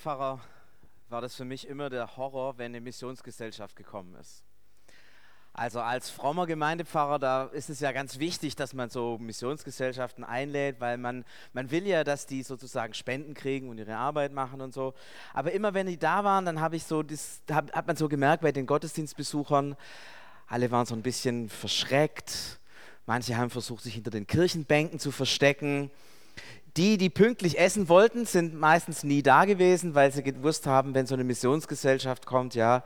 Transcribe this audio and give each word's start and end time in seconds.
Pfarrer 0.00 0.40
war 1.10 1.20
das 1.20 1.34
für 1.34 1.44
mich 1.44 1.68
immer 1.68 1.90
der 1.90 2.16
Horror, 2.16 2.56
wenn 2.56 2.72
eine 2.72 2.80
Missionsgesellschaft 2.80 3.76
gekommen 3.76 4.14
ist. 4.14 4.44
Also 5.52 5.80
als 5.80 6.08
frommer 6.08 6.46
Gemeindepfarrer, 6.46 7.18
da 7.18 7.44
ist 7.44 7.68
es 7.68 7.80
ja 7.80 7.92
ganz 7.92 8.18
wichtig, 8.18 8.56
dass 8.56 8.72
man 8.72 8.88
so 8.88 9.18
Missionsgesellschaften 9.18 10.24
einlädt, 10.24 10.80
weil 10.80 10.96
man, 10.96 11.26
man 11.52 11.70
will 11.70 11.86
ja, 11.86 12.02
dass 12.02 12.24
die 12.24 12.42
sozusagen 12.42 12.94
Spenden 12.94 13.34
kriegen 13.34 13.68
und 13.68 13.76
ihre 13.76 13.96
Arbeit 13.96 14.32
machen 14.32 14.62
und 14.62 14.72
so. 14.72 14.94
Aber 15.34 15.52
immer 15.52 15.74
wenn 15.74 15.86
die 15.86 15.98
da 15.98 16.24
waren, 16.24 16.46
dann 16.46 16.60
habe 16.60 16.76
ich 16.76 16.84
so, 16.84 17.02
das, 17.02 17.42
hab, 17.50 17.70
hat 17.72 17.86
man 17.86 17.96
so 17.96 18.08
gemerkt 18.08 18.42
bei 18.42 18.52
den 18.52 18.64
Gottesdienstbesuchern, 18.64 19.76
alle 20.46 20.70
waren 20.70 20.86
so 20.86 20.94
ein 20.94 21.02
bisschen 21.02 21.50
verschreckt. 21.50 22.58
Manche 23.04 23.36
haben 23.36 23.50
versucht, 23.50 23.82
sich 23.82 23.94
hinter 23.94 24.10
den 24.10 24.26
Kirchenbänken 24.26 24.98
zu 24.98 25.10
verstecken 25.10 25.90
die, 26.76 26.98
die 26.98 27.10
pünktlich 27.10 27.58
essen 27.58 27.88
wollten, 27.88 28.26
sind 28.26 28.58
meistens 28.58 29.02
nie 29.02 29.22
da 29.22 29.44
gewesen, 29.44 29.94
weil 29.94 30.12
sie 30.12 30.22
gewusst 30.22 30.66
haben, 30.66 30.94
wenn 30.94 31.06
so 31.06 31.14
eine 31.14 31.24
Missionsgesellschaft 31.24 32.26
kommt, 32.26 32.54
ja, 32.54 32.84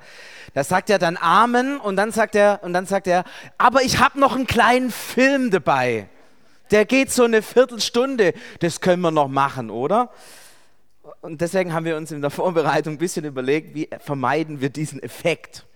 da 0.55 0.65
sagt 0.65 0.91
er 0.91 0.99
dann 0.99 1.17
Amen 1.17 1.79
und 1.79 1.97
dann 1.97 2.13
sagt 2.13 2.35
er, 2.35 2.61
und 2.63 2.73
dann 2.73 2.87
sagt 2.87 3.07
er, 3.07 3.25
aber 3.59 3.83
ich 3.83 3.99
habe 3.99 4.19
noch 4.19 4.35
einen 4.35 4.47
kleinen 4.47 4.91
Film 4.91 5.51
dabei. 5.51 6.09
Der 6.71 6.87
geht 6.87 7.13
so 7.13 7.25
eine 7.25 7.43
Viertelstunde. 7.43 8.33
Das 8.61 8.81
können 8.81 9.03
wir 9.03 9.11
noch 9.11 9.29
machen, 9.29 9.71
oder? 9.71 10.11
Und 11.21 11.41
deswegen 11.41 11.73
haben 11.73 11.85
wir 11.85 11.97
uns 11.97 12.11
in 12.11 12.23
der 12.23 12.31
Vorbereitung 12.31 12.95
ein 12.95 12.99
bisschen 12.99 13.25
überlegt, 13.25 13.75
wie 13.75 13.89
vermeiden 14.01 14.61
wir 14.61 14.71
diesen 14.71 15.03
Effekt. 15.03 15.67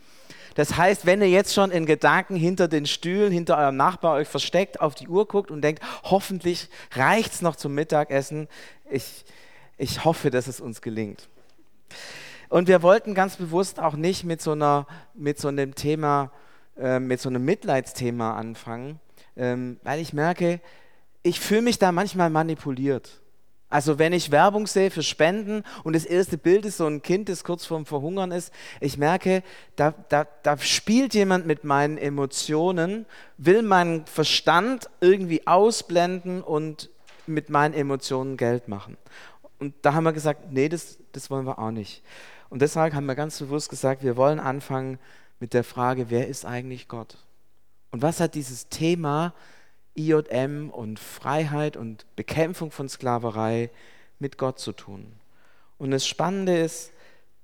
Das 0.58 0.76
heißt, 0.76 1.06
wenn 1.06 1.20
ihr 1.20 1.30
jetzt 1.30 1.54
schon 1.54 1.70
in 1.70 1.86
Gedanken 1.86 2.34
hinter 2.34 2.66
den 2.66 2.84
Stühlen, 2.84 3.30
hinter 3.30 3.56
eurem 3.58 3.76
Nachbar 3.76 4.14
euch 4.14 4.26
versteckt, 4.26 4.80
auf 4.80 4.96
die 4.96 5.06
Uhr 5.06 5.28
guckt 5.28 5.52
und 5.52 5.62
denkt, 5.62 5.84
hoffentlich 6.02 6.68
reicht 6.90 7.32
es 7.34 7.42
noch 7.42 7.54
zum 7.54 7.76
Mittagessen, 7.76 8.48
ich, 8.90 9.24
ich 9.76 10.04
hoffe, 10.04 10.30
dass 10.30 10.48
es 10.48 10.60
uns 10.60 10.82
gelingt. 10.82 11.28
Und 12.48 12.66
wir 12.66 12.82
wollten 12.82 13.14
ganz 13.14 13.36
bewusst 13.36 13.78
auch 13.78 13.94
nicht 13.94 14.24
mit 14.24 14.42
so, 14.42 14.50
einer, 14.50 14.88
mit 15.14 15.38
so 15.38 15.46
einem 15.46 15.76
Thema, 15.76 16.32
äh, 16.76 16.98
mit 16.98 17.20
so 17.20 17.28
einem 17.28 17.44
Mitleidsthema 17.44 18.36
anfangen, 18.36 18.98
ähm, 19.36 19.78
weil 19.84 20.00
ich 20.00 20.12
merke, 20.12 20.60
ich 21.22 21.38
fühle 21.38 21.62
mich 21.62 21.78
da 21.78 21.92
manchmal 21.92 22.30
manipuliert. 22.30 23.20
Also 23.70 23.98
wenn 23.98 24.14
ich 24.14 24.30
Werbung 24.30 24.66
sehe 24.66 24.90
für 24.90 25.02
Spenden 25.02 25.62
und 25.84 25.94
das 25.94 26.06
erste 26.06 26.38
Bild 26.38 26.64
ist 26.64 26.78
so 26.78 26.86
ein 26.86 27.02
Kind, 27.02 27.28
das 27.28 27.44
kurz 27.44 27.66
vorm 27.66 27.84
Verhungern 27.84 28.32
ist, 28.32 28.52
ich 28.80 28.96
merke, 28.96 29.42
da, 29.76 29.92
da, 30.08 30.26
da 30.42 30.56
spielt 30.56 31.12
jemand 31.12 31.46
mit 31.46 31.64
meinen 31.64 31.98
Emotionen, 31.98 33.04
will 33.36 33.62
meinen 33.62 34.06
Verstand 34.06 34.88
irgendwie 35.00 35.46
ausblenden 35.46 36.42
und 36.42 36.88
mit 37.26 37.50
meinen 37.50 37.74
Emotionen 37.74 38.38
Geld 38.38 38.68
machen. 38.68 38.96
Und 39.58 39.74
da 39.82 39.92
haben 39.92 40.04
wir 40.04 40.12
gesagt, 40.14 40.50
nee, 40.50 40.70
das, 40.70 40.98
das 41.12 41.30
wollen 41.30 41.44
wir 41.44 41.58
auch 41.58 41.70
nicht. 41.70 42.02
Und 42.48 42.62
deshalb 42.62 42.94
haben 42.94 43.06
wir 43.06 43.16
ganz 43.16 43.38
bewusst 43.38 43.68
gesagt, 43.68 44.02
wir 44.02 44.16
wollen 44.16 44.40
anfangen 44.40 44.98
mit 45.40 45.52
der 45.52 45.64
Frage, 45.64 46.06
wer 46.08 46.26
ist 46.28 46.46
eigentlich 46.46 46.88
Gott? 46.88 47.18
Und 47.90 48.00
was 48.00 48.20
hat 48.20 48.34
dieses 48.34 48.68
Thema 48.68 49.34
IJM 49.98 50.70
und 50.70 50.98
Freiheit 50.98 51.76
und 51.76 52.06
Bekämpfung 52.16 52.70
von 52.70 52.88
Sklaverei 52.88 53.70
mit 54.18 54.38
Gott 54.38 54.58
zu 54.58 54.72
tun. 54.72 55.12
Und 55.78 55.90
das 55.90 56.06
Spannende 56.06 56.58
ist, 56.58 56.92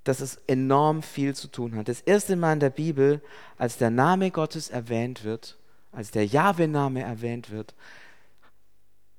dass 0.04 0.20
es 0.20 0.36
enorm 0.46 1.02
viel 1.02 1.34
zu 1.34 1.48
tun 1.48 1.76
hat. 1.76 1.88
Das 1.88 2.00
erste 2.02 2.36
Mal 2.36 2.54
in 2.54 2.60
der 2.60 2.70
Bibel, 2.70 3.22
als 3.56 3.78
der 3.78 3.90
Name 3.90 4.30
Gottes 4.30 4.68
erwähnt 4.68 5.24
wird, 5.24 5.56
als 5.92 6.10
der 6.10 6.26
Jahwe-Name 6.26 7.02
erwähnt 7.02 7.50
wird, 7.50 7.74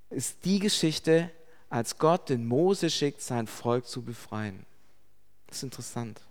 ist 0.09 0.45
die 0.45 0.59
Geschichte, 0.59 1.31
als 1.69 1.97
Gott 1.97 2.29
den 2.29 2.47
Mose 2.47 2.89
schickt, 2.89 3.21
sein 3.21 3.47
Volk 3.47 3.87
zu 3.87 4.01
befreien. 4.03 4.65
Das 5.47 5.57
ist 5.57 5.63
interessant. 5.63 6.21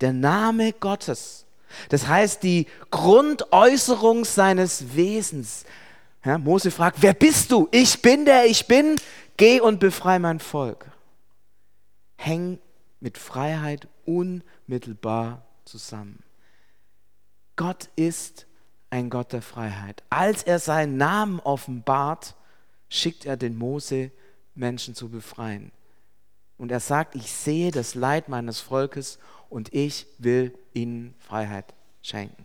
Der 0.00 0.12
Name 0.12 0.72
Gottes, 0.72 1.46
das 1.88 2.06
heißt 2.06 2.42
die 2.42 2.66
Grundäußerung 2.90 4.24
seines 4.24 4.94
Wesens, 4.94 5.64
ja, 6.24 6.38
Mose 6.38 6.70
fragt, 6.70 7.02
wer 7.02 7.14
bist 7.14 7.50
du? 7.50 7.68
Ich 7.70 8.02
bin 8.02 8.24
der 8.24 8.46
ich 8.46 8.66
bin. 8.66 8.96
Geh 9.36 9.60
und 9.60 9.80
befreie 9.80 10.18
mein 10.18 10.38
Volk. 10.38 10.90
Häng 12.16 12.58
mit 13.00 13.16
Freiheit 13.16 13.88
unmittelbar 14.04 15.46
zusammen. 15.64 16.22
Gott 17.56 17.88
ist 17.96 18.46
ein 18.90 19.08
Gott 19.08 19.32
der 19.32 19.42
Freiheit. 19.42 20.02
Als 20.10 20.42
er 20.42 20.58
seinen 20.58 20.96
Namen 20.96 21.40
offenbart, 21.40 22.34
schickt 22.88 23.24
er 23.24 23.36
den 23.36 23.56
Mose, 23.56 24.10
Menschen 24.54 24.94
zu 24.94 25.08
befreien. 25.08 25.72
Und 26.58 26.70
er 26.70 26.80
sagt, 26.80 27.14
ich 27.14 27.32
sehe 27.32 27.70
das 27.70 27.94
Leid 27.94 28.28
meines 28.28 28.60
Volkes 28.60 29.18
und 29.48 29.72
ich 29.72 30.06
will 30.18 30.52
ihnen 30.74 31.14
Freiheit 31.18 31.72
schenken. 32.02 32.44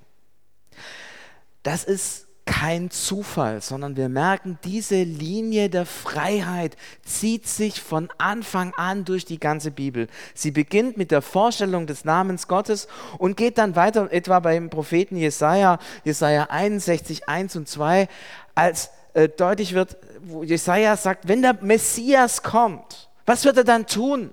Das 1.64 1.84
ist 1.84 2.28
kein 2.60 2.90
Zufall, 2.90 3.62
sondern 3.62 3.98
wir 3.98 4.08
merken, 4.08 4.58
diese 4.64 5.04
Linie 5.04 5.70
der 5.70 5.86
Freiheit 5.86 6.78
zieht 7.04 7.48
sich 7.48 7.82
von 7.82 8.10
Anfang 8.18 8.74
an 8.76 9.04
durch 9.04 9.26
die 9.26 9.42
ganze 9.42 9.72
Bibel. 9.72 10.08
Sie 10.34 10.52
beginnt 10.52 10.96
mit 10.96 11.12
der 11.12 11.22
Vorstellung 11.22 11.86
des 11.86 12.06
Namens 12.06 12.48
Gottes 12.48 12.88
und 13.18 13.36
geht 13.36 13.58
dann 13.58 13.76
weiter, 13.76 14.10
etwa 14.10 14.40
beim 14.40 14.70
Propheten 14.70 15.18
Jesaja, 15.18 15.80
Jesaja 16.06 16.48
61, 16.50 17.28
1 17.28 17.58
und 17.58 17.68
2, 17.68 18.08
als 18.54 18.90
äh, 19.16 19.28
deutlich 19.28 19.74
wird, 19.74 19.98
wo 20.24 20.44
Jesaja 20.44 20.96
sagt, 20.96 21.28
wenn 21.28 21.42
der 21.42 21.58
Messias 21.62 22.42
kommt, 22.42 23.10
was 23.26 23.44
wird 23.44 23.58
er 23.58 23.64
dann 23.66 23.86
tun? 23.86 24.32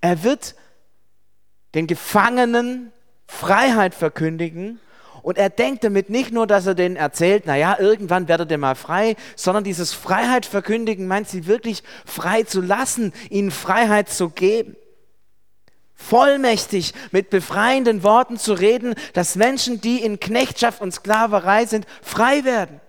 Er 0.00 0.22
wird 0.22 0.54
den 1.74 1.86
Gefangenen 1.86 2.92
Freiheit 3.26 3.94
verkündigen 3.94 4.80
und 5.28 5.36
er 5.36 5.50
denkt 5.50 5.84
damit 5.84 6.08
nicht 6.08 6.32
nur, 6.32 6.46
dass 6.46 6.64
er 6.64 6.74
denen 6.74 6.96
erzählt, 6.96 7.44
naja, 7.44 7.76
irgendwann 7.78 8.28
werdet 8.28 8.50
ihr 8.50 8.56
mal 8.56 8.74
frei, 8.74 9.14
sondern 9.36 9.62
dieses 9.62 9.92
Freiheit 9.92 10.46
verkündigen 10.46 11.06
meint 11.06 11.28
sie 11.28 11.46
wirklich 11.46 11.82
frei 12.06 12.44
zu 12.44 12.62
lassen, 12.62 13.12
ihnen 13.28 13.50
Freiheit 13.50 14.08
zu 14.08 14.30
geben. 14.30 14.74
Vollmächtig 15.92 16.94
mit 17.10 17.28
befreienden 17.28 18.02
Worten 18.02 18.38
zu 18.38 18.54
reden, 18.54 18.94
dass 19.12 19.36
Menschen, 19.36 19.82
die 19.82 20.02
in 20.02 20.18
Knechtschaft 20.18 20.80
und 20.80 20.94
Sklaverei 20.94 21.66
sind, 21.66 21.86
frei 22.00 22.44
werden. 22.44 22.80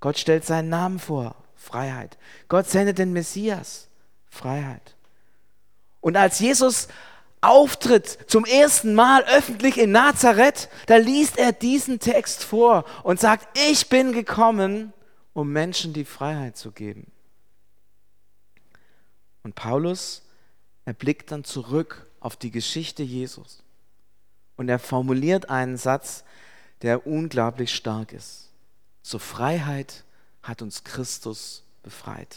Gott 0.00 0.18
stellt 0.18 0.44
seinen 0.44 0.68
Namen 0.68 0.98
vor, 0.98 1.34
Freiheit. 1.54 2.18
Gott 2.48 2.68
sendet 2.68 2.98
den 2.98 3.14
Messias, 3.14 3.88
Freiheit. 4.28 4.96
Und 6.02 6.14
als 6.14 6.40
Jesus 6.40 6.88
auftritt 7.40 8.18
zum 8.26 8.44
ersten 8.44 8.94
Mal 8.94 9.24
öffentlich 9.24 9.78
in 9.78 9.92
Nazareth, 9.92 10.68
da 10.86 10.96
liest 10.96 11.38
er 11.38 11.52
diesen 11.52 11.98
Text 12.00 12.44
vor 12.44 12.84
und 13.02 13.20
sagt, 13.20 13.46
ich 13.70 13.88
bin 13.88 14.12
gekommen, 14.12 14.92
um 15.32 15.52
Menschen 15.52 15.92
die 15.92 16.04
Freiheit 16.04 16.56
zu 16.56 16.72
geben. 16.72 17.10
Und 19.42 19.54
Paulus, 19.54 20.22
er 20.84 20.94
blickt 20.94 21.30
dann 21.30 21.44
zurück 21.44 22.06
auf 22.20 22.36
die 22.36 22.50
Geschichte 22.50 23.02
Jesus 23.02 23.62
und 24.56 24.68
er 24.68 24.78
formuliert 24.78 25.50
einen 25.50 25.76
Satz, 25.76 26.24
der 26.82 27.06
unglaublich 27.06 27.74
stark 27.74 28.12
ist. 28.12 28.50
Zur 29.02 29.20
Freiheit 29.20 30.04
hat 30.42 30.62
uns 30.62 30.84
Christus 30.84 31.62
befreit. 31.82 32.36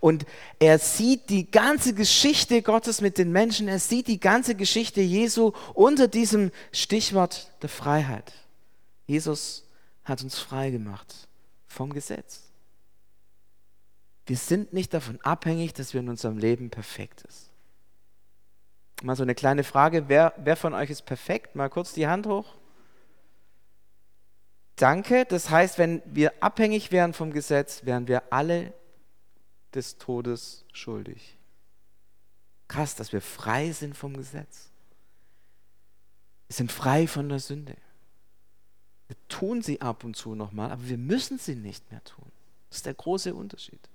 Und 0.00 0.26
er 0.58 0.78
sieht 0.78 1.30
die 1.30 1.50
ganze 1.50 1.94
Geschichte 1.94 2.62
Gottes 2.62 3.00
mit 3.00 3.18
den 3.18 3.32
Menschen, 3.32 3.68
er 3.68 3.78
sieht 3.78 4.08
die 4.08 4.20
ganze 4.20 4.54
Geschichte 4.54 5.00
Jesu 5.00 5.52
unter 5.74 6.08
diesem 6.08 6.50
Stichwort 6.72 7.50
der 7.62 7.68
Freiheit. 7.68 8.32
Jesus 9.06 9.66
hat 10.04 10.22
uns 10.22 10.38
frei 10.38 10.70
gemacht 10.70 11.28
vom 11.66 11.92
Gesetz. 11.92 12.42
Wir 14.26 14.36
sind 14.36 14.72
nicht 14.72 14.94
davon 14.94 15.20
abhängig, 15.22 15.74
dass 15.74 15.94
wir 15.94 16.00
in 16.00 16.08
unserem 16.08 16.38
Leben 16.38 16.70
perfekt 16.70 17.22
ist. 17.28 17.50
Mal 19.02 19.16
so 19.16 19.24
eine 19.24 19.34
kleine 19.34 19.64
Frage, 19.64 20.08
wer, 20.08 20.32
wer 20.36 20.56
von 20.56 20.74
euch 20.74 20.90
ist 20.90 21.02
perfekt? 21.02 21.56
Mal 21.56 21.68
kurz 21.68 21.92
die 21.92 22.06
Hand 22.06 22.26
hoch. 22.26 22.54
Danke, 24.76 25.24
das 25.24 25.50
heißt, 25.50 25.78
wenn 25.78 26.02
wir 26.06 26.32
abhängig 26.40 26.92
wären 26.92 27.12
vom 27.12 27.32
Gesetz, 27.32 27.84
wären 27.84 28.08
wir 28.08 28.22
alle 28.32 28.72
des 29.74 29.98
Todes 29.98 30.64
schuldig. 30.72 31.36
Krass, 32.68 32.94
dass 32.94 33.12
wir 33.12 33.20
frei 33.20 33.72
sind 33.72 33.96
vom 33.96 34.16
Gesetz. 34.16 34.70
Wir 36.48 36.56
sind 36.56 36.72
frei 36.72 37.06
von 37.06 37.28
der 37.28 37.40
Sünde. 37.40 37.76
Wir 39.08 39.16
tun 39.28 39.62
sie 39.62 39.80
ab 39.80 40.04
und 40.04 40.16
zu 40.16 40.34
nochmal, 40.34 40.70
aber 40.70 40.88
wir 40.88 40.98
müssen 40.98 41.38
sie 41.38 41.54
nicht 41.54 41.90
mehr 41.90 42.02
tun. 42.04 42.30
Das 42.68 42.78
ist 42.78 42.86
der 42.86 42.94
große 42.94 43.34
Unterschied. 43.34 43.88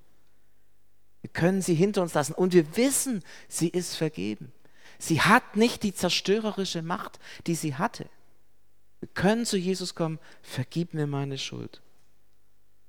Wir 1.21 1.29
können 1.31 1.61
sie 1.61 1.73
hinter 1.73 2.03
uns 2.03 2.13
lassen 2.13 2.33
und 2.33 2.53
wir 2.53 2.77
wissen, 2.77 3.23
sie 3.47 3.69
ist 3.69 3.95
vergeben. 3.95 4.51
Sie 4.99 5.21
hat 5.21 5.55
nicht 5.55 5.83
die 5.83 5.93
zerstörerische 5.93 6.81
Macht, 6.81 7.19
die 7.47 7.55
sie 7.55 7.75
hatte. 7.75 8.09
Wir 8.99 9.09
können 9.09 9.45
zu 9.45 9.57
Jesus 9.57 9.95
kommen, 9.95 10.19
vergib 10.41 10.93
mir 10.93 11.07
meine 11.07 11.37
Schuld. 11.37 11.81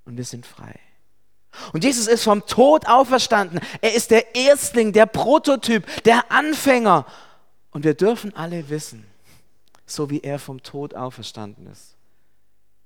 Und 0.04 0.16
wir 0.16 0.24
sind 0.24 0.46
frei. 0.46 0.78
Und 1.72 1.84
Jesus 1.84 2.06
ist 2.06 2.24
vom 2.24 2.46
Tod 2.46 2.86
auferstanden. 2.86 3.60
Er 3.80 3.94
ist 3.94 4.10
der 4.10 4.34
Erstling, 4.34 4.92
der 4.92 5.06
Prototyp, 5.06 5.84
der 6.04 6.30
Anfänger. 6.30 7.06
Und 7.70 7.84
wir 7.84 7.94
dürfen 7.94 8.34
alle 8.34 8.68
wissen, 8.68 9.06
so 9.86 10.10
wie 10.10 10.20
er 10.20 10.38
vom 10.38 10.62
Tod 10.62 10.94
auferstanden 10.94 11.66
ist, 11.66 11.96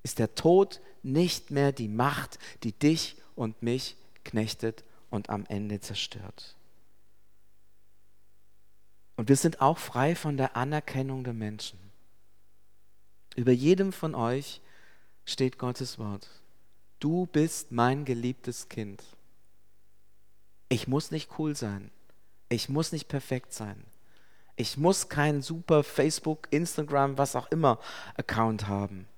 ist 0.02 0.18
der 0.18 0.34
Tod 0.34 0.80
nicht 1.02 1.50
mehr 1.50 1.72
die 1.72 1.88
Macht, 1.88 2.38
die 2.62 2.72
dich 2.72 3.16
und 3.34 3.62
mich 3.62 3.96
knechtet 4.24 4.84
und 5.10 5.30
am 5.30 5.44
Ende 5.46 5.80
zerstört. 5.80 6.56
Und 9.16 9.28
wir 9.28 9.36
sind 9.36 9.60
auch 9.60 9.78
frei 9.78 10.14
von 10.14 10.36
der 10.36 10.56
Anerkennung 10.56 11.24
der 11.24 11.34
Menschen. 11.34 11.78
Über 13.36 13.52
jedem 13.52 13.92
von 13.92 14.14
euch 14.14 14.60
steht 15.24 15.58
Gottes 15.58 15.98
Wort. 15.98 16.28
Du 17.02 17.26
bist 17.26 17.72
mein 17.72 18.04
geliebtes 18.04 18.68
Kind. 18.68 19.02
Ich 20.68 20.86
muss 20.86 21.10
nicht 21.10 21.30
cool 21.36 21.56
sein. 21.56 21.90
Ich 22.48 22.68
muss 22.68 22.92
nicht 22.92 23.08
perfekt 23.08 23.52
sein. 23.52 23.82
Ich 24.54 24.76
muss 24.76 25.08
keinen 25.08 25.42
super 25.42 25.82
Facebook, 25.82 26.46
Instagram, 26.52 27.18
was 27.18 27.34
auch 27.34 27.50
immer 27.50 27.80
Account 28.14 28.68
haben. 28.68 29.08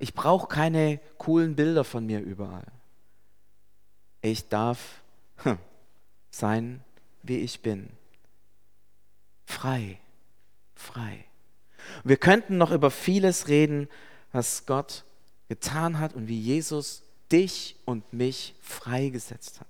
Ich 0.00 0.12
brauche 0.12 0.48
keine 0.48 0.98
coolen 1.16 1.54
Bilder 1.54 1.84
von 1.84 2.04
mir 2.04 2.18
überall. 2.18 2.66
Ich 4.20 4.48
darf 4.48 5.00
hm, 5.44 5.58
sein, 6.32 6.82
wie 7.22 7.38
ich 7.38 7.62
bin. 7.62 7.90
Frei, 9.44 10.00
frei. 10.74 11.26
Wir 12.02 12.16
könnten 12.16 12.58
noch 12.58 12.72
über 12.72 12.90
vieles 12.90 13.46
reden, 13.46 13.86
was 14.32 14.66
Gott 14.66 15.04
getan 15.48 16.00
hat 16.00 16.14
und 16.14 16.26
wie 16.26 16.40
Jesus 16.40 17.03
dich 17.34 17.76
und 17.84 18.12
mich 18.12 18.54
freigesetzt 18.60 19.60
hat. 19.60 19.66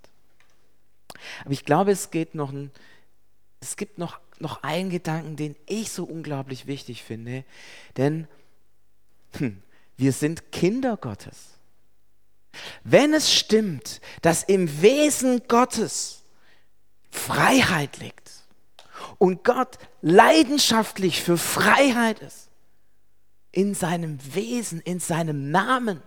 Aber 1.45 1.53
ich 1.53 1.65
glaube, 1.65 1.93
es 1.93 2.11
geht 2.11 2.35
noch 2.35 2.53
ein, 2.53 2.71
es 3.61 3.77
gibt 3.77 3.97
noch, 3.97 4.21
noch 4.39 4.63
einen 4.63 4.91
Gedanken, 4.91 5.37
den 5.37 5.57
ich 5.67 5.91
so 5.91 6.05
unglaublich 6.05 6.67
wichtig 6.67 7.03
finde, 7.03 7.45
denn 7.97 8.29
hm, 9.39 9.63
wir 9.97 10.13
sind 10.13 10.53
Kinder 10.53 10.99
Gottes. 10.99 11.55
Wenn 12.85 13.15
es 13.15 13.33
stimmt, 13.33 14.03
dass 14.21 14.43
im 14.43 14.83
Wesen 14.83 15.43
Gottes 15.49 16.23
Freiheit 17.11 17.97
liegt 17.99 18.31
und 19.17 19.43
Gott 19.43 19.79
leidenschaftlich 20.03 21.23
für 21.23 21.39
Freiheit 21.39 22.21
ist, 22.21 22.51
in 23.53 23.75
seinem 23.75 24.19
Wesen, 24.35 24.81
in 24.81 25.01
seinem 25.01 25.51
Namen, 25.51 26.03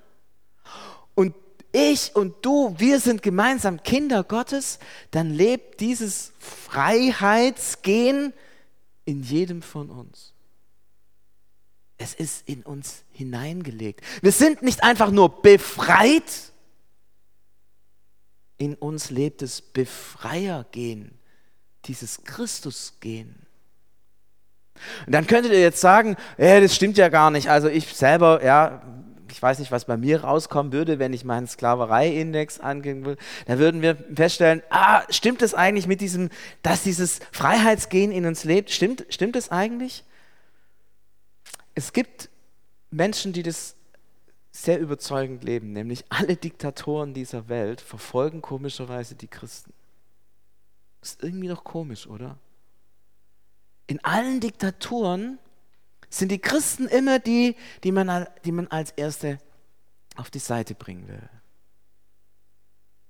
ich 1.77 2.15
und 2.15 2.43
du, 2.43 2.73
wir 2.77 2.99
sind 2.99 3.21
gemeinsam 3.21 3.83
Kinder 3.83 4.23
Gottes, 4.23 4.79
dann 5.11 5.29
lebt 5.29 5.79
dieses 5.79 6.33
Freiheitsgehen 6.39 8.33
in 9.05 9.21
jedem 9.21 9.61
von 9.61 9.89
uns. 9.89 10.33
Es 11.97 12.13
ist 12.13 12.47
in 12.47 12.63
uns 12.63 13.03
hineingelegt. 13.11 14.01
Wir 14.21 14.31
sind 14.31 14.61
nicht 14.61 14.83
einfach 14.83 15.11
nur 15.11 15.41
befreit, 15.41 16.51
in 18.57 18.73
uns 18.73 19.11
lebt 19.11 19.43
das 19.43 19.61
Befreiergehen, 19.61 21.11
dieses 21.85 22.23
Christusgehen. 22.23 23.47
Und 25.05 25.13
dann 25.13 25.27
könntet 25.27 25.51
ihr 25.51 25.61
jetzt 25.61 25.81
sagen, 25.81 26.17
ja, 26.37 26.59
das 26.59 26.75
stimmt 26.75 26.97
ja 26.97 27.09
gar 27.09 27.31
nicht. 27.31 27.49
Also 27.49 27.67
ich 27.67 27.93
selber, 27.93 28.43
ja, 28.43 28.81
ich 29.31 29.41
weiß 29.41 29.59
nicht, 29.59 29.71
was 29.71 29.85
bei 29.85 29.97
mir 29.97 30.23
rauskommen 30.23 30.71
würde, 30.71 30.99
wenn 30.99 31.13
ich 31.13 31.25
meinen 31.25 31.47
Sklaverei-Index 31.47 32.59
angehen 32.59 33.05
würde, 33.05 33.21
da 33.45 33.59
würden 33.59 33.81
wir 33.81 33.95
feststellen, 33.95 34.61
ah, 34.69 35.03
stimmt 35.09 35.41
es 35.41 35.53
eigentlich 35.53 35.87
mit 35.87 36.01
diesem, 36.01 36.29
dass 36.61 36.83
dieses 36.83 37.19
Freiheitsgehen 37.31 38.11
in 38.11 38.25
uns 38.25 38.43
lebt? 38.43 38.71
Stimmt, 38.71 39.05
stimmt 39.09 39.35
es 39.35 39.49
eigentlich? 39.49 40.03
Es 41.75 41.93
gibt 41.93 42.29
Menschen, 42.89 43.33
die 43.33 43.43
das 43.43 43.75
sehr 44.51 44.79
überzeugend 44.79 45.43
leben, 45.43 45.73
nämlich 45.73 46.05
alle 46.09 46.35
Diktatoren 46.35 47.13
dieser 47.13 47.47
Welt 47.47 47.79
verfolgen 47.81 48.41
komischerweise 48.41 49.15
die 49.15 49.27
Christen. 49.27 49.73
Ist 51.01 51.23
irgendwie 51.23 51.47
doch 51.47 51.63
komisch, 51.63 52.07
oder? 52.07 52.37
In 53.85 54.03
allen 54.03 54.39
Diktaturen 54.39 55.37
sind 56.09 56.31
die 56.31 56.39
Christen 56.39 56.87
immer 56.87 57.19
die, 57.19 57.55
die 57.83 57.91
man, 57.91 58.27
die 58.45 58.51
man 58.51 58.67
als 58.67 58.91
Erste 58.91 59.39
auf 60.15 60.29
die 60.29 60.39
Seite 60.39 60.75
bringen 60.75 61.07
will. 61.07 61.29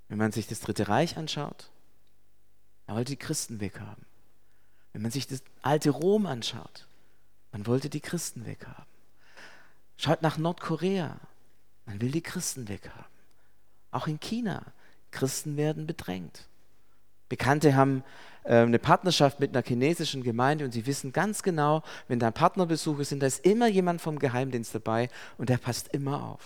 Wenn 0.10 0.18
man 0.18 0.32
sich 0.32 0.48
das 0.48 0.60
Dritte 0.62 0.88
Reich 0.88 1.18
anschaut, 1.18 1.70
man 2.86 2.98
wollte 2.98 3.12
die 3.12 3.18
Christen 3.18 3.60
weghaben. 3.60 4.06
Wenn 4.94 5.02
man 5.02 5.12
sich 5.12 5.28
das 5.28 5.44
alte 5.62 5.90
Rom 5.90 6.26
anschaut, 6.26 6.88
man 7.52 7.68
wollte 7.68 7.90
die 7.90 8.00
Christen 8.00 8.46
weghaben. 8.46 8.86
Schaut 9.98 10.22
nach 10.22 10.38
Nordkorea, 10.38 11.18
man 11.86 12.02
will 12.02 12.12
die 12.12 12.22
Christen 12.22 12.68
weghaben. 12.68 13.06
Auch 13.92 14.08
in 14.08 14.20
China, 14.20 14.64
Christen 15.12 15.58
werden 15.58 15.88
bedrängt. 15.88 16.48
Bekannte 17.30 17.76
haben 17.76 18.04
eine 18.48 18.80
Partnerschaft 18.80 19.40
mit 19.40 19.56
einer 19.56 19.66
chinesischen 19.66 20.24
Gemeinde 20.24 20.64
und 20.64 20.72
sie 20.72 20.86
wissen 20.86 21.12
ganz 21.12 21.44
genau, 21.44 21.84
wenn 22.08 22.20
da 22.20 22.32
Partnerbesuche 22.32 23.04
sind, 23.04 23.22
da 23.22 23.28
ist 23.28 23.46
immer 23.46 23.68
jemand 23.68 24.02
vom 24.02 24.20
Geheimdienst 24.20 24.74
dabei 24.74 25.10
und 25.38 25.50
der 25.50 25.58
passt 25.58 25.90
immer 25.90 26.24
auf, 26.24 26.42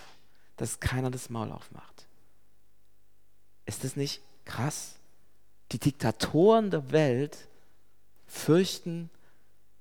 dass 0.57 0.80
keiner 0.80 1.12
das 1.12 1.30
Maul 1.30 1.51
aufmacht. 1.51 2.07
Ist 3.65 3.83
das 3.83 3.95
nicht 3.95 4.21
krass? 4.45 4.95
Die 5.71 5.80
Diktatoren 5.80 6.71
der 6.71 6.92
Welt 6.92 7.48
fürchten 8.25 9.09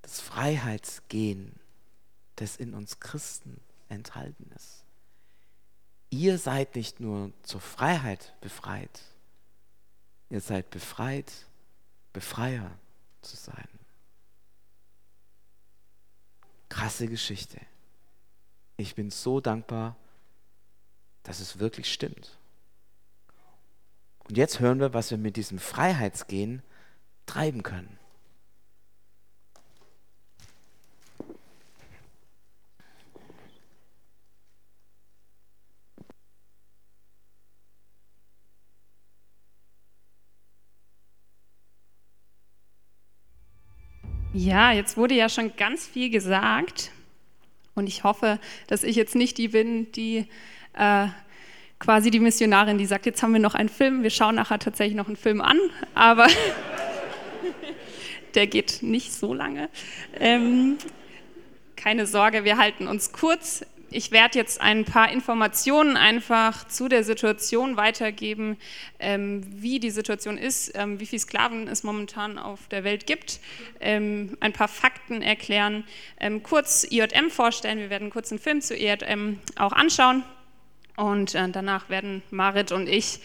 das 0.02 0.20
Freiheitsgehen, 0.20 1.54
das 2.36 2.56
in 2.56 2.74
uns 2.74 3.00
Christen 3.00 3.60
enthalten 3.88 4.50
ist. 4.54 4.84
Ihr 6.10 6.38
seid 6.38 6.76
nicht 6.76 7.00
nur 7.00 7.32
zur 7.42 7.60
Freiheit 7.60 8.34
befreit, 8.40 9.00
ihr 10.28 10.40
seid 10.40 10.70
befreit 10.70 11.46
Befreier 12.12 12.70
zu 13.22 13.36
sein. 13.36 13.68
Krasse 16.68 17.08
Geschichte. 17.08 17.60
Ich 18.76 18.94
bin 18.94 19.10
so 19.10 19.40
dankbar, 19.40 19.96
dass 21.22 21.40
es 21.40 21.58
wirklich 21.58 21.92
stimmt. 21.92 22.38
Und 24.24 24.36
jetzt 24.36 24.60
hören 24.60 24.80
wir, 24.80 24.94
was 24.94 25.10
wir 25.10 25.18
mit 25.18 25.36
diesem 25.36 25.58
Freiheitsgehen 25.58 26.62
treiben 27.26 27.62
können. 27.62 27.99
Ja, 44.42 44.72
jetzt 44.72 44.96
wurde 44.96 45.14
ja 45.14 45.28
schon 45.28 45.54
ganz 45.54 45.86
viel 45.86 46.08
gesagt. 46.08 46.92
Und 47.74 47.86
ich 47.86 48.04
hoffe, 48.04 48.38
dass 48.68 48.84
ich 48.84 48.96
jetzt 48.96 49.14
nicht 49.14 49.36
die 49.36 49.48
bin, 49.48 49.92
die 49.92 50.28
äh, 50.72 51.08
quasi 51.78 52.10
die 52.10 52.20
Missionarin, 52.20 52.78
die 52.78 52.86
sagt, 52.86 53.04
jetzt 53.04 53.22
haben 53.22 53.34
wir 53.34 53.40
noch 53.40 53.54
einen 53.54 53.68
Film, 53.68 54.02
wir 54.02 54.08
schauen 54.08 54.36
nachher 54.36 54.58
tatsächlich 54.58 54.96
noch 54.96 55.08
einen 55.08 55.16
Film 55.16 55.42
an, 55.42 55.58
aber 55.94 56.26
der 58.34 58.46
geht 58.46 58.78
nicht 58.80 59.12
so 59.12 59.34
lange. 59.34 59.68
Ähm, 60.18 60.78
keine 61.76 62.06
Sorge, 62.06 62.42
wir 62.44 62.56
halten 62.56 62.86
uns 62.86 63.12
kurz 63.12 63.66
ich 63.90 64.12
werde 64.12 64.38
jetzt 64.38 64.60
ein 64.60 64.84
paar 64.84 65.10
Informationen 65.10 65.96
einfach 65.96 66.66
zu 66.68 66.88
der 66.88 67.04
Situation 67.04 67.76
weitergeben, 67.76 68.56
ähm, 68.98 69.42
wie 69.60 69.80
die 69.80 69.90
Situation 69.90 70.38
ist, 70.38 70.72
ähm, 70.74 71.00
wie 71.00 71.06
viele 71.06 71.20
Sklaven 71.20 71.68
es 71.68 71.82
momentan 71.82 72.38
auf 72.38 72.68
der 72.68 72.84
Welt 72.84 73.06
gibt, 73.06 73.40
ähm, 73.80 74.36
ein 74.40 74.52
paar 74.52 74.68
Fakten 74.68 75.22
erklären, 75.22 75.84
ähm, 76.18 76.42
kurz 76.42 76.86
IJM 76.88 77.30
vorstellen. 77.30 77.78
Wir 77.78 77.90
werden 77.90 78.10
kurz 78.10 78.30
einen 78.30 78.40
Film 78.40 78.60
zu 78.60 78.76
IJM 78.76 79.38
auch 79.56 79.72
anschauen 79.72 80.22
und 80.96 81.34
äh, 81.34 81.48
danach 81.48 81.88
werden 81.88 82.22
Marit 82.30 82.72
und 82.72 82.88
ich 82.88 83.20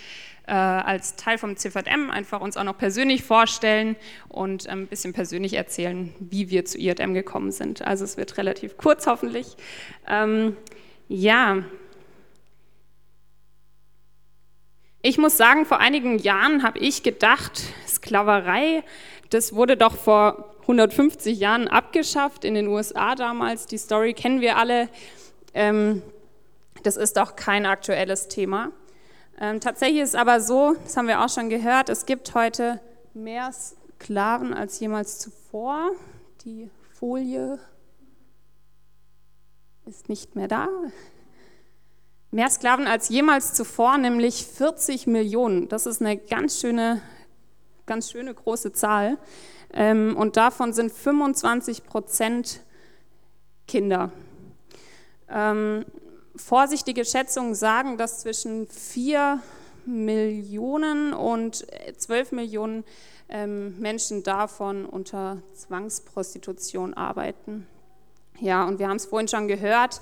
äh, 0.48 0.52
als 0.52 1.16
Teil 1.16 1.38
vom 1.38 1.58
CVM 1.58 2.12
einfach 2.12 2.42
uns 2.42 2.58
auch 2.58 2.64
noch 2.64 2.78
persönlich 2.78 3.24
vorstellen 3.24 3.96
und 4.30 4.68
ein 4.68 4.88
bisschen 4.88 5.14
persönlich 5.14 5.54
erzählen, 5.54 6.14
wie 6.20 6.50
wir 6.50 6.66
zu 6.66 6.78
IJM 6.78 7.14
gekommen 7.14 7.52
sind. 7.52 7.82
Also 7.82 8.04
es 8.04 8.18
wird 8.18 8.38
relativ 8.38 8.78
kurz 8.78 9.08
hoffentlich. 9.08 9.56
Ähm, 10.08 10.56
ja, 11.08 11.64
ich 15.02 15.20
muss 15.20 15.38
sagen, 15.38 15.66
vor 15.66 15.80
einigen 15.80 16.18
Jahren 16.18 16.64
habe 16.64 16.80
ich 16.80 17.04
gedacht, 17.04 17.62
Sklaverei, 17.88 18.84
das 19.30 19.54
wurde 19.54 19.78
doch 19.78 19.96
vor 19.96 20.56
150 20.62 21.38
Jahren 21.38 21.68
abgeschafft 21.68 22.44
in 22.44 22.56
den 22.56 22.68
USA 22.68 23.14
damals. 23.14 23.68
Die 23.68 23.78
Story 23.78 24.14
kennen 24.14 24.42
wir 24.42 24.58
alle. 24.58 24.90
Ähm, 25.54 26.02
das 26.82 26.98
ist 26.98 27.18
doch 27.18 27.36
kein 27.36 27.68
aktuelles 27.68 28.30
Thema. 28.30 28.72
Ähm, 29.39 29.60
tatsächlich 29.60 30.01
ist 30.01 30.10
es 30.10 30.15
aber 30.15 30.39
so, 30.39 30.75
das 30.84 30.96
haben 30.96 31.08
wir 31.08 31.24
auch 31.24 31.30
schon 31.30 31.50
gehört, 31.50 31.89
es 31.89 32.06
gibt 32.06 32.34
heute 32.36 32.80
mehr 33.13 33.51
Sklaven 33.51 34.54
als 34.54 34.80
jemals 34.80 35.20
zuvor. 35.20 35.92
Die 36.46 36.70
Folie 36.94 37.60
ist 39.86 40.08
nicht 40.08 40.36
mehr 40.36 40.48
da. 40.48 40.70
Mehr 42.32 42.50
Sklaven 42.50 42.88
als 42.88 43.10
jemals 43.10 43.54
zuvor, 43.54 43.98
nämlich 43.98 44.46
40 44.46 45.08
Millionen. 45.08 45.68
Das 45.68 45.86
ist 45.86 46.01
eine 46.01 46.18
ganz 46.18 46.60
schöne, 46.60 47.01
ganz 47.86 48.12
schöne 48.12 48.34
große 48.34 48.72
Zahl. 48.72 49.18
Ähm, 49.74 50.15
und 50.18 50.38
davon 50.38 50.74
sind 50.74 50.92
25 50.92 51.86
Prozent 51.86 52.62
Kinder. 53.68 54.12
Vorsichtige 56.38 57.06
Schätzungen 57.06 57.56
sagen, 57.56 57.98
dass 57.98 58.22
zwischen 58.22 58.68
4 58.68 59.42
Millionen 59.86 61.13
und 61.13 61.65
12 61.98 62.32
Millionen 62.32 62.84
ähm, 63.30 63.80
Menschen 63.80 64.24
davon 64.24 64.86
unter 64.86 65.42
Zwangsprostitution 65.54 66.94
arbeiten. 66.94 67.68
Ja, 68.39 68.65
und 68.65 68.80
wir 68.80 68.89
haben 68.89 68.98
es 68.98 69.06
vorhin 69.06 69.27
schon 69.27 69.48
gehört, 69.48 70.01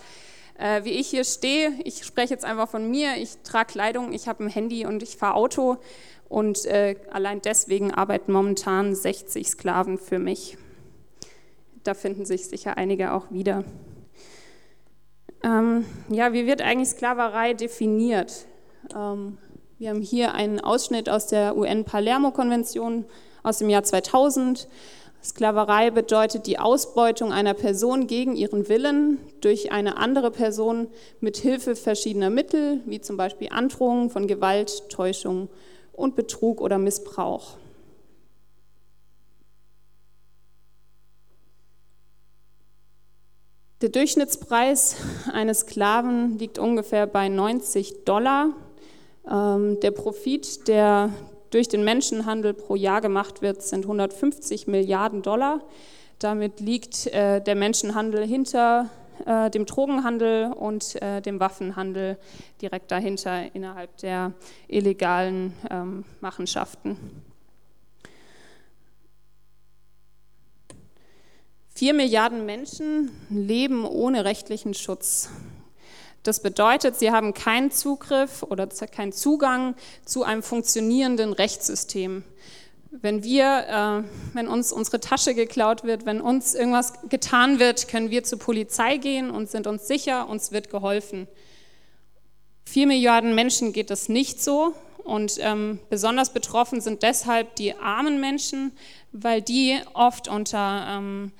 äh, 0.57 0.83
wie 0.83 0.91
ich 0.91 1.07
hier 1.07 1.23
stehe. 1.23 1.71
Ich 1.83 2.03
spreche 2.03 2.33
jetzt 2.33 2.45
einfach 2.45 2.69
von 2.69 2.89
mir. 2.89 3.17
Ich 3.17 3.37
trage 3.43 3.73
Kleidung, 3.73 4.13
ich 4.13 4.27
habe 4.27 4.43
ein 4.43 4.49
Handy 4.49 4.85
und 4.85 5.03
ich 5.03 5.17
fahre 5.17 5.35
Auto. 5.35 5.77
Und 6.29 6.65
äh, 6.65 6.95
allein 7.11 7.41
deswegen 7.41 7.93
arbeiten 7.93 8.31
momentan 8.31 8.95
60 8.95 9.47
Sklaven 9.47 9.97
für 9.97 10.19
mich. 10.19 10.57
Da 11.83 11.93
finden 11.93 12.25
sich 12.25 12.47
sicher 12.47 12.77
einige 12.77 13.13
auch 13.13 13.29
wieder. 13.29 13.63
Ähm, 15.43 15.85
ja, 16.09 16.31
wie 16.33 16.47
wird 16.47 16.61
eigentlich 16.61 16.89
Sklaverei 16.89 17.53
definiert? 17.53 18.45
Ähm, 18.95 19.37
wir 19.77 19.89
haben 19.89 20.01
hier 20.01 20.33
einen 20.33 20.61
Ausschnitt 20.61 21.09
aus 21.09 21.27
der 21.27 21.57
UN-Palermo-Konvention 21.57 23.05
aus 23.43 23.57
dem 23.57 23.69
Jahr 23.69 23.83
2000. 23.83 24.69
Sklaverei 25.21 25.91
bedeutet 25.91 26.47
die 26.47 26.59
Ausbeutung 26.59 27.33
einer 27.33 27.53
Person 27.53 28.07
gegen 28.07 28.35
ihren 28.35 28.69
Willen 28.69 29.19
durch 29.41 29.71
eine 29.71 29.97
andere 29.97 30.31
Person 30.31 30.87
mit 31.19 31.37
Hilfe 31.37 31.75
verschiedener 31.75 32.29
Mittel, 32.29 32.81
wie 32.85 33.01
zum 33.01 33.17
Beispiel 33.17 33.49
Androhung 33.51 34.09
von 34.09 34.27
Gewalt, 34.27 34.89
Täuschung 34.89 35.49
und 35.93 36.15
Betrug 36.15 36.61
oder 36.61 36.77
Missbrauch. 36.77 37.57
Der 43.83 43.89
Durchschnittspreis 43.89 44.95
eines 45.33 45.59
Sklaven 45.59 46.39
liegt 46.39 46.57
ungefähr 46.57 47.05
bei 47.05 47.27
90 47.27 48.05
Dollar. 48.05 48.51
Ähm, 49.29 49.77
der 49.81 49.91
Profit, 49.91 50.69
der 50.69 51.09
durch 51.49 51.67
den 51.67 51.83
Menschenhandel 51.83 52.53
pro 52.53 52.77
Jahr 52.77 53.01
gemacht 53.01 53.41
wird, 53.41 53.61
sind 53.61 53.83
150 53.83 54.67
Milliarden 54.67 55.21
Dollar. 55.21 55.59
Damit 56.19 56.61
liegt 56.61 57.07
äh, 57.07 57.41
der 57.41 57.55
Menschenhandel 57.55 58.25
hinter 58.25 58.89
äh, 59.25 59.49
dem 59.49 59.65
Drogenhandel 59.65 60.53
und 60.53 60.95
äh, 61.01 61.21
dem 61.21 61.41
Waffenhandel 61.41 62.17
direkt 62.61 62.89
dahinter 62.89 63.53
innerhalb 63.53 63.97
der 63.97 64.31
illegalen 64.69 65.51
ähm, 65.69 66.05
Machenschaften. 66.21 67.32
Vier 71.83 71.93
Milliarden 71.93 72.45
Menschen 72.45 73.11
leben 73.29 73.83
ohne 73.83 74.23
rechtlichen 74.23 74.73
Schutz. 74.73 75.27
Das 76.23 76.41
bedeutet, 76.41 76.97
sie 76.97 77.11
haben 77.11 77.33
keinen 77.33 77.71
Zugriff 77.71 78.41
oder 78.41 78.67
keinen 78.67 79.11
Zugang 79.11 79.75
zu 80.05 80.23
einem 80.23 80.43
funktionierenden 80.43 81.33
Rechtssystem. 81.33 82.23
Wenn 82.89 83.25
wir, 83.25 84.05
äh, 84.07 84.33
wenn 84.33 84.47
uns 84.47 84.71
unsere 84.71 85.01
Tasche 85.01 85.35
geklaut 85.35 85.83
wird, 85.83 86.05
wenn 86.05 86.21
uns 86.21 86.55
irgendwas 86.55 86.93
getan 87.09 87.59
wird, 87.59 87.89
können 87.89 88.11
wir 88.11 88.23
zur 88.23 88.39
Polizei 88.39 88.95
gehen 88.95 89.29
und 89.29 89.49
sind 89.49 89.67
uns 89.67 89.85
sicher, 89.85 90.29
uns 90.29 90.53
wird 90.53 90.69
geholfen. 90.69 91.27
Vier 92.63 92.87
Milliarden 92.87 93.35
Menschen 93.35 93.73
geht 93.73 93.89
das 93.89 94.07
nicht 94.07 94.41
so 94.41 94.73
und 95.03 95.37
ähm, 95.41 95.79
besonders 95.89 96.31
betroffen 96.31 96.79
sind 96.79 97.03
deshalb 97.03 97.57
die 97.57 97.75
armen 97.75 98.21
Menschen, 98.21 98.71
weil 99.11 99.41
die 99.41 99.81
oft 99.93 100.29
unter, 100.29 100.87
ähm, 100.89 101.33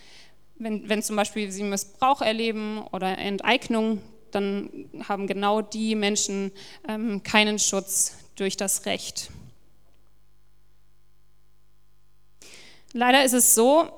wenn, 0.64 0.88
wenn 0.90 1.04
zum 1.04 1.16
Beispiel 1.16 1.52
sie 1.52 1.64
Missbrauch 1.64 2.22
erleben 2.22 2.82
oder 2.92 3.18
Enteignung, 3.18 4.02
dann 4.32 4.70
haben 5.08 5.28
genau 5.28 5.62
die 5.62 5.96
Menschen 5.96 6.52
ähm, 6.88 7.22
keinen 7.24 7.60
Schutz 7.60 8.18
durch 8.36 8.58
das 8.58 8.86
Recht. 8.86 9.30
Leider 12.94 13.24
ist 13.24 13.34
es 13.34 13.56
so, 13.56 13.90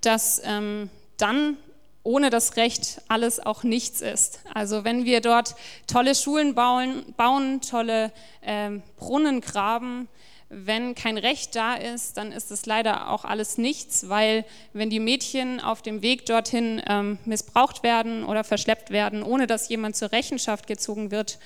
dass 0.00 0.40
ähm, 0.44 0.90
dann 1.16 1.56
ohne 2.02 2.30
das 2.30 2.56
Recht 2.56 3.02
alles 3.08 3.38
auch 3.44 3.64
nichts 3.64 4.00
ist. 4.00 4.40
Also 4.54 4.84
wenn 4.84 5.04
wir 5.04 5.20
dort 5.20 5.54
tolle 5.86 6.14
Schulen 6.14 6.54
bauen, 6.54 7.04
bauen 7.16 7.60
tolle 7.60 8.12
ähm, 8.42 8.82
Brunnen 8.96 9.40
graben, 9.40 10.08
wenn 10.50 10.94
kein 10.94 11.18
Recht 11.18 11.54
da 11.56 11.74
ist, 11.74 12.16
dann 12.16 12.32
ist 12.32 12.50
es 12.50 12.64
leider 12.64 13.10
auch 13.10 13.24
alles 13.24 13.58
nichts, 13.58 14.08
weil 14.08 14.44
wenn 14.72 14.88
die 14.88 15.00
Mädchen 15.00 15.60
auf 15.60 15.82
dem 15.82 16.00
Weg 16.00 16.24
dorthin 16.24 16.82
ähm, 16.88 17.18
missbraucht 17.26 17.82
werden 17.82 18.24
oder 18.24 18.44
verschleppt 18.44 18.90
werden, 18.90 19.22
ohne 19.22 19.46
dass 19.46 19.68
jemand 19.68 19.96
zur 19.96 20.10
Rechenschaft 20.10 20.66
gezogen 20.66 21.10
wird, 21.10 21.38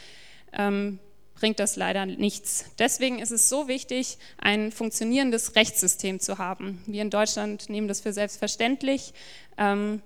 ähm, 0.53 1.01
bringt 1.35 1.59
das 1.59 1.75
leider 1.75 2.07
nichts. 2.07 2.67
Deswegen 2.79 3.19
ist 3.19 3.33
es 3.33 3.49
so 3.49 3.67
wichtig, 3.67 4.19
ein 4.39 4.71
funktionierendes 4.71 5.57
Rechtssystem 5.57 6.21
zu 6.21 6.39
haben. 6.39 6.81
Wir 6.87 7.03
in 7.03 7.11
Deutschland 7.11 7.69
nehmen 7.69 7.89
das 7.89 8.01
für 8.01 8.13
selbstverständlich. 8.13 9.13
Ähm, 9.59 10.01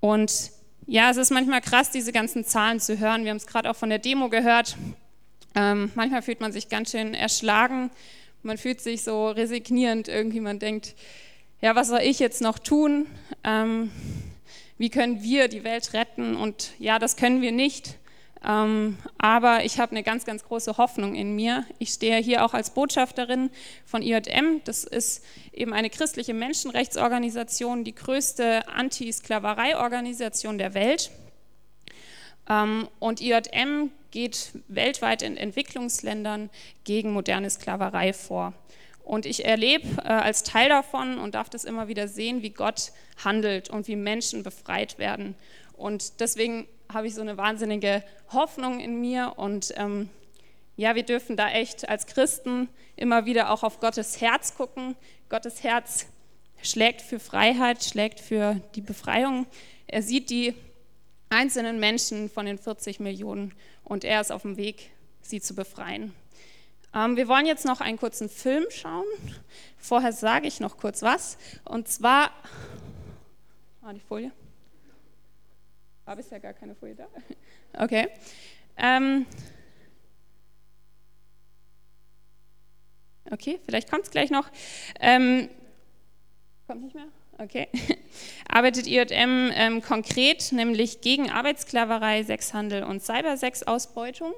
und 0.00 0.50
ja, 0.86 1.10
es 1.10 1.16
ist 1.16 1.30
manchmal 1.30 1.62
krass, 1.62 1.90
diese 1.90 2.12
ganzen 2.12 2.44
Zahlen 2.44 2.80
zu 2.80 2.98
hören. 2.98 3.24
Wir 3.24 3.30
haben 3.30 3.38
es 3.38 3.46
gerade 3.46 3.70
auch 3.70 3.76
von 3.76 3.88
der 3.88 3.98
Demo 3.98 4.28
gehört. 4.28 4.76
Ähm, 5.54 5.90
manchmal 5.94 6.22
fühlt 6.22 6.40
man 6.40 6.52
sich 6.52 6.68
ganz 6.68 6.92
schön 6.92 7.14
erschlagen, 7.14 7.90
man 8.42 8.58
fühlt 8.58 8.80
sich 8.80 9.02
so 9.02 9.30
resignierend 9.30 10.08
irgendwie, 10.08 10.40
man 10.40 10.58
denkt, 10.58 10.94
ja, 11.60 11.74
was 11.74 11.88
soll 11.88 12.00
ich 12.02 12.18
jetzt 12.20 12.40
noch 12.40 12.58
tun? 12.58 13.06
Ähm, 13.42 13.90
wie 14.78 14.90
können 14.90 15.22
wir 15.22 15.48
die 15.48 15.64
Welt 15.64 15.92
retten? 15.92 16.36
Und 16.36 16.70
ja, 16.78 17.00
das 17.00 17.16
können 17.16 17.42
wir 17.42 17.50
nicht. 17.50 17.98
Ähm, 18.46 18.96
aber 19.18 19.64
ich 19.64 19.80
habe 19.80 19.90
eine 19.90 20.04
ganz, 20.04 20.24
ganz 20.24 20.44
große 20.44 20.76
Hoffnung 20.76 21.16
in 21.16 21.34
mir. 21.34 21.64
Ich 21.80 21.90
stehe 21.90 22.18
hier 22.18 22.44
auch 22.44 22.54
als 22.54 22.70
Botschafterin 22.70 23.50
von 23.84 24.02
IJM. 24.02 24.60
Das 24.64 24.84
ist 24.84 25.24
eben 25.52 25.72
eine 25.72 25.90
christliche 25.90 26.34
Menschenrechtsorganisation, 26.34 27.82
die 27.82 27.94
größte 27.94 28.68
Anti-Sklaverei-Organisation 28.68 30.58
der 30.58 30.74
Welt. 30.74 31.10
Ähm, 32.48 32.88
und 33.00 33.20
IJM 33.20 33.90
geht 34.10 34.52
weltweit 34.68 35.22
in 35.22 35.36
Entwicklungsländern 35.36 36.50
gegen 36.84 37.12
moderne 37.12 37.50
Sklaverei 37.50 38.12
vor. 38.12 38.54
Und 39.02 39.24
ich 39.24 39.46
erlebe 39.46 39.88
äh, 40.04 40.08
als 40.08 40.42
Teil 40.42 40.68
davon 40.68 41.18
und 41.18 41.34
darf 41.34 41.48
das 41.48 41.64
immer 41.64 41.88
wieder 41.88 42.08
sehen, 42.08 42.42
wie 42.42 42.50
Gott 42.50 42.92
handelt 43.24 43.70
und 43.70 43.88
wie 43.88 43.96
Menschen 43.96 44.42
befreit 44.42 44.98
werden. 44.98 45.34
Und 45.78 46.20
deswegen 46.20 46.68
habe 46.92 47.06
ich 47.06 47.14
so 47.14 47.22
eine 47.22 47.36
wahnsinnige 47.36 48.02
Hoffnung 48.32 48.80
in 48.80 49.00
mir. 49.00 49.34
Und 49.36 49.72
ähm, 49.76 50.10
ja, 50.76 50.94
wir 50.94 51.04
dürfen 51.04 51.36
da 51.36 51.50
echt 51.50 51.88
als 51.88 52.06
Christen 52.06 52.68
immer 52.96 53.24
wieder 53.24 53.50
auch 53.50 53.62
auf 53.62 53.80
Gottes 53.80 54.20
Herz 54.20 54.54
gucken. 54.54 54.94
Gottes 55.28 55.62
Herz 55.62 56.06
schlägt 56.62 57.00
für 57.00 57.18
Freiheit, 57.18 57.82
schlägt 57.82 58.20
für 58.20 58.60
die 58.74 58.80
Befreiung. 58.80 59.46
Er 59.86 60.02
sieht 60.02 60.30
die 60.30 60.54
einzelnen 61.30 61.78
Menschen 61.78 62.28
von 62.30 62.46
den 62.46 62.58
40 62.58 63.00
Millionen 63.00 63.54
und 63.88 64.04
er 64.04 64.20
ist 64.20 64.30
auf 64.30 64.42
dem 64.42 64.56
Weg, 64.56 64.90
sie 65.22 65.40
zu 65.40 65.54
befreien. 65.54 66.14
Ähm, 66.94 67.16
wir 67.16 67.28
wollen 67.28 67.46
jetzt 67.46 67.64
noch 67.64 67.80
einen 67.80 67.98
kurzen 67.98 68.28
Film 68.28 68.64
schauen. 68.70 69.04
Vorher 69.76 70.12
sage 70.12 70.46
ich 70.46 70.60
noch 70.60 70.76
kurz 70.76 71.02
was. 71.02 71.38
Und 71.64 71.88
zwar, 71.88 72.30
ah, 73.82 73.92
die 73.92 74.00
Folie. 74.00 74.32
War 76.04 76.16
bisher 76.16 76.40
gar 76.40 76.54
keine 76.54 76.74
Folie 76.74 76.94
da. 76.94 77.06
Okay. 77.74 78.08
Ähm, 78.78 79.26
okay, 83.30 83.60
vielleicht 83.64 83.90
kommt 83.90 84.04
es 84.04 84.10
gleich 84.10 84.30
noch. 84.30 84.50
Ähm, 85.00 85.50
kommt 86.66 86.82
nicht 86.82 86.94
mehr? 86.94 87.08
Okay. 87.40 87.68
Arbeitet 88.48 88.88
IJM 88.88 89.52
ähm, 89.54 89.80
konkret, 89.80 90.50
nämlich 90.50 91.00
gegen 91.00 91.30
Arbeitssklaverei, 91.30 92.24
Sexhandel 92.24 92.82
und 92.82 93.00
Cybersex-Ausbeutung. 93.00 94.32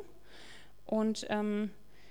Und 0.85 1.27
ähm, 1.31 1.71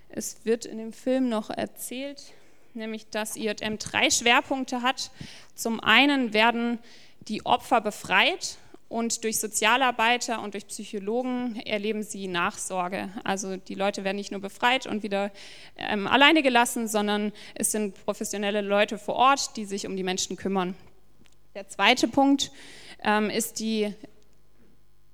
es 0.10 0.46
wird 0.46 0.66
in 0.66 0.80
dem 0.80 0.92
Film 0.92 1.30
noch 1.30 1.52
erzählt, 1.52 2.34
nämlich 2.74 3.08
dass 3.10 3.36
IJM 3.36 3.78
drei 3.78 4.10
Schwerpunkte 4.10 4.82
hat. 4.82 5.12
Zum 5.54 5.80
einen 5.80 6.34
werden 6.34 6.80
die 7.28 7.46
Opfer 7.46 7.82
befreit 7.82 8.58
Und 8.90 9.24
durch 9.24 9.40
Sozialarbeiter 9.40 10.42
und 10.42 10.56
durch 10.56 10.66
Psychologen 10.66 11.62
erleben 11.64 12.02
sie 12.02 12.28
Nachsorge. 12.28 13.10
Also 13.24 13.56
die 13.56 13.76
Leute 13.76 14.04
werden 14.04 14.18
nicht 14.18 14.32
nur 14.32 14.42
befreit 14.42 14.88
und 14.88 15.04
wieder 15.04 15.32
ähm, 15.78 16.08
alleine 16.08 16.42
gelassen, 16.42 16.88
sondern 16.88 17.32
es 17.54 17.72
sind 17.72 18.04
professionelle 18.04 18.62
Leute 18.62 18.98
vor 18.98 19.16
Ort, 19.16 19.56
die 19.58 19.66
sich 19.66 19.86
um 19.86 19.96
die 19.96 20.04
Menschen 20.04 20.38
kümmern. 20.38 20.76
Der 21.54 21.68
zweite 21.68 22.08
Punkt 22.08 22.52
ähm, 23.04 23.30
ist 23.30 23.60
die 23.60 23.94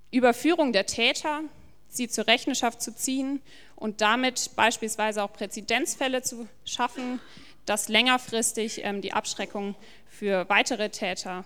Überführung 0.10 0.72
der 0.72 0.86
Täter, 0.86 1.42
sie 1.90 2.08
zur 2.08 2.28
Rechenschaft 2.28 2.82
zu 2.82 2.96
ziehen 2.96 3.42
und 3.76 4.00
damit 4.00 4.52
beispielsweise 4.56 5.22
auch 5.22 5.34
Präzedenzfälle 5.34 6.22
zu 6.22 6.48
schaffen, 6.64 7.20
dass 7.66 7.90
längerfristig 7.90 8.86
ähm, 8.86 9.02
die 9.02 9.12
Abschreckung 9.12 9.76
für 10.08 10.48
weitere 10.48 10.90
Täter 10.90 11.44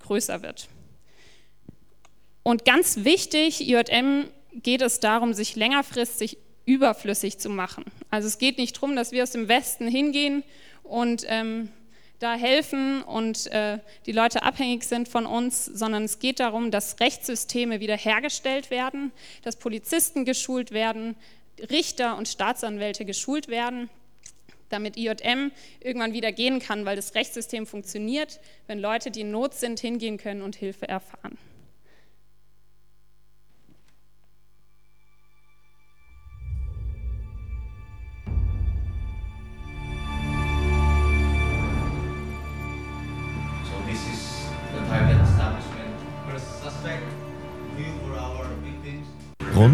größer 0.00 0.42
wird. 0.42 0.68
Und 2.48 2.64
ganz 2.64 3.04
wichtig, 3.04 3.68
IJM 3.68 4.24
geht 4.54 4.80
es 4.80 5.00
darum, 5.00 5.34
sich 5.34 5.54
längerfristig 5.54 6.38
überflüssig 6.64 7.36
zu 7.36 7.50
machen. 7.50 7.84
Also 8.08 8.26
es 8.26 8.38
geht 8.38 8.56
nicht 8.56 8.74
darum, 8.74 8.96
dass 8.96 9.12
wir 9.12 9.22
aus 9.22 9.32
dem 9.32 9.48
Westen 9.48 9.86
hingehen 9.86 10.42
und 10.82 11.26
ähm, 11.26 11.68
da 12.20 12.36
helfen 12.36 13.02
und 13.02 13.48
äh, 13.48 13.80
die 14.06 14.12
Leute 14.12 14.44
abhängig 14.44 14.84
sind 14.84 15.08
von 15.08 15.26
uns, 15.26 15.66
sondern 15.66 16.04
es 16.04 16.20
geht 16.20 16.40
darum, 16.40 16.70
dass 16.70 17.00
Rechtssysteme 17.00 17.80
wiederhergestellt 17.80 18.70
werden, 18.70 19.12
dass 19.42 19.56
Polizisten 19.56 20.24
geschult 20.24 20.70
werden, 20.70 21.16
Richter 21.68 22.16
und 22.16 22.28
Staatsanwälte 22.28 23.04
geschult 23.04 23.48
werden, 23.48 23.90
damit 24.70 24.96
IJM 24.96 25.52
irgendwann 25.80 26.14
wieder 26.14 26.32
gehen 26.32 26.60
kann, 26.60 26.86
weil 26.86 26.96
das 26.96 27.14
Rechtssystem 27.14 27.66
funktioniert, 27.66 28.40
wenn 28.68 28.78
Leute, 28.78 29.10
die 29.10 29.20
in 29.20 29.32
Not 29.32 29.52
sind, 29.52 29.80
hingehen 29.80 30.16
können 30.16 30.40
und 30.40 30.56
Hilfe 30.56 30.88
erfahren. 30.88 31.36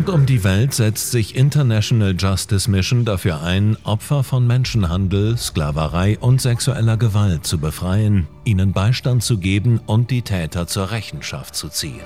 Rund 0.05 0.17
um 0.17 0.27
die 0.27 0.45
Welt 0.45 0.75
setzt 0.75 1.13
sich 1.13 1.35
International 1.35 2.15
Justice 2.15 2.71
Mission 2.71 3.07
dafür 3.07 3.41
ein, 3.41 3.79
Opfer 3.85 4.23
von 4.23 4.47
Menschenhandel, 4.47 5.39
Sklaverei 5.39 6.19
und 6.19 6.43
sexueller 6.43 6.99
Gewalt 6.99 7.47
zu 7.47 7.57
befreien, 7.57 8.29
ihnen 8.45 8.75
Beistand 8.75 9.23
zu 9.23 9.39
geben 9.39 9.81
und 9.87 10.11
die 10.11 10.21
Täter 10.21 10.67
zur 10.67 10.91
Rechenschaft 10.91 11.55
zu 11.55 11.71
ziehen. 11.71 12.03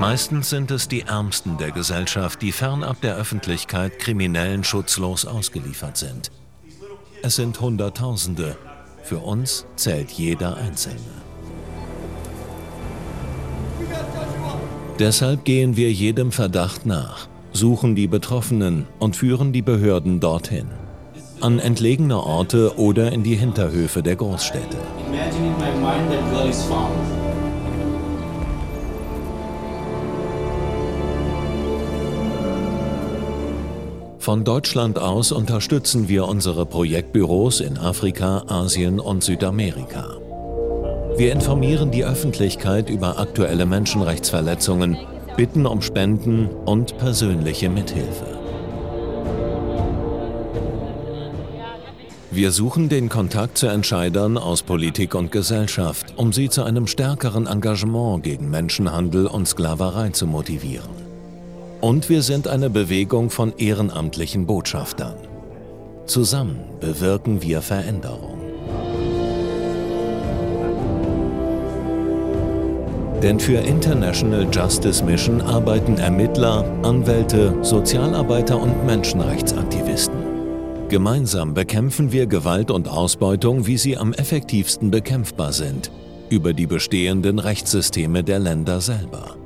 Meistens 0.00 0.48
sind 0.48 0.70
es 0.70 0.88
die 0.88 1.02
Ärmsten 1.02 1.58
der 1.58 1.72
Gesellschaft, 1.72 2.40
die 2.40 2.52
fernab 2.52 3.02
der 3.02 3.16
Öffentlichkeit 3.16 3.98
Kriminellen 3.98 4.64
schutzlos 4.64 5.26
ausgeliefert 5.26 5.98
sind. 5.98 6.30
Es 7.22 7.36
sind 7.36 7.60
Hunderttausende. 7.60 8.56
Für 9.02 9.18
uns 9.18 9.66
zählt 9.76 10.10
jeder 10.12 10.56
Einzelne. 10.56 11.18
Deshalb 14.98 15.44
gehen 15.44 15.76
wir 15.76 15.92
jedem 15.92 16.32
Verdacht 16.32 16.84
nach, 16.84 17.28
suchen 17.52 17.94
die 17.94 18.08
Betroffenen 18.08 18.86
und 18.98 19.14
führen 19.14 19.52
die 19.52 19.62
Behörden 19.62 20.18
dorthin. 20.18 20.66
An 21.40 21.60
entlegene 21.60 22.20
Orte 22.20 22.76
oder 22.78 23.12
in 23.12 23.22
die 23.22 23.36
Hinterhöfe 23.36 24.02
der 24.02 24.16
Großstädte. 24.16 24.76
Von 34.18 34.44
Deutschland 34.44 34.98
aus 34.98 35.30
unterstützen 35.30 36.08
wir 36.08 36.26
unsere 36.26 36.66
Projektbüros 36.66 37.60
in 37.60 37.78
Afrika, 37.78 38.42
Asien 38.48 38.98
und 38.98 39.22
Südamerika. 39.22 40.27
Wir 41.18 41.32
informieren 41.32 41.90
die 41.90 42.04
Öffentlichkeit 42.04 42.88
über 42.88 43.18
aktuelle 43.18 43.66
Menschenrechtsverletzungen, 43.66 44.96
bitten 45.36 45.66
um 45.66 45.82
Spenden 45.82 46.46
und 46.64 46.96
persönliche 46.96 47.68
Mithilfe. 47.68 48.38
Wir 52.30 52.52
suchen 52.52 52.88
den 52.88 53.08
Kontakt 53.08 53.58
zu 53.58 53.66
Entscheidern 53.66 54.38
aus 54.38 54.62
Politik 54.62 55.16
und 55.16 55.32
Gesellschaft, 55.32 56.14
um 56.16 56.32
sie 56.32 56.50
zu 56.50 56.62
einem 56.62 56.86
stärkeren 56.86 57.48
Engagement 57.48 58.22
gegen 58.22 58.48
Menschenhandel 58.48 59.26
und 59.26 59.48
Sklaverei 59.48 60.10
zu 60.10 60.28
motivieren. 60.28 60.94
Und 61.80 62.08
wir 62.08 62.22
sind 62.22 62.46
eine 62.46 62.70
Bewegung 62.70 63.30
von 63.30 63.52
ehrenamtlichen 63.58 64.46
Botschaftern. 64.46 65.16
Zusammen 66.06 66.60
bewirken 66.78 67.42
wir 67.42 67.60
Veränderung. 67.60 68.37
Denn 73.22 73.40
für 73.40 73.58
International 73.58 74.46
Justice 74.52 75.04
Mission 75.04 75.40
arbeiten 75.40 75.98
Ermittler, 75.98 76.64
Anwälte, 76.82 77.52
Sozialarbeiter 77.62 78.60
und 78.60 78.86
Menschenrechtsaktivisten. 78.86 80.16
Gemeinsam 80.88 81.52
bekämpfen 81.52 82.12
wir 82.12 82.26
Gewalt 82.26 82.70
und 82.70 82.88
Ausbeutung, 82.88 83.66
wie 83.66 83.76
sie 83.76 83.96
am 83.96 84.12
effektivsten 84.12 84.90
bekämpfbar 84.90 85.52
sind, 85.52 85.90
über 86.30 86.52
die 86.52 86.66
bestehenden 86.66 87.40
Rechtssysteme 87.40 88.22
der 88.22 88.38
Länder 88.38 88.80
selber. 88.80 89.36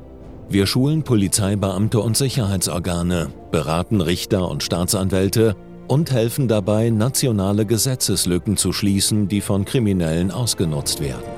Wir 0.51 0.67
schulen 0.67 1.03
Polizeibeamte 1.03 1.99
und 1.99 2.15
Sicherheitsorgane, 2.15 3.29
beraten 3.51 4.03
Richter 4.03 4.51
und 4.51 4.63
Staatsanwälte 4.63 5.57
und 5.89 6.13
helfen 6.13 6.47
dabei, 6.47 6.91
nationale 6.91 7.65
Gesetzeslücken 7.65 8.59
zu 8.59 8.73
schließen, 8.73 9.29
die 9.29 9.41
von 9.41 9.65
Kriminellen 9.65 10.31
ausgenutzt 10.31 11.01
werden. 11.01 11.32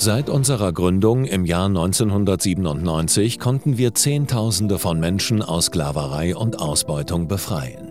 Seit 0.00 0.30
unserer 0.30 0.72
Gründung 0.72 1.24
im 1.24 1.44
Jahr 1.44 1.66
1997 1.66 3.40
konnten 3.40 3.78
wir 3.78 3.94
Zehntausende 3.94 4.78
von 4.78 5.00
Menschen 5.00 5.42
aus 5.42 5.66
Sklaverei 5.66 6.36
und 6.36 6.60
Ausbeutung 6.60 7.26
befreien. 7.26 7.90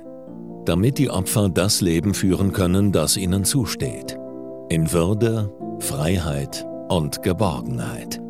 Damit 0.63 0.99
die 0.99 1.09
Opfer 1.09 1.49
das 1.49 1.81
Leben 1.81 2.13
führen 2.13 2.53
können, 2.53 2.93
das 2.93 3.17
ihnen 3.17 3.43
zusteht. 3.43 4.17
In 4.69 4.93
Würde, 4.93 5.53
Freiheit 5.79 6.65
und 6.87 7.23
Geborgenheit. 7.23 8.21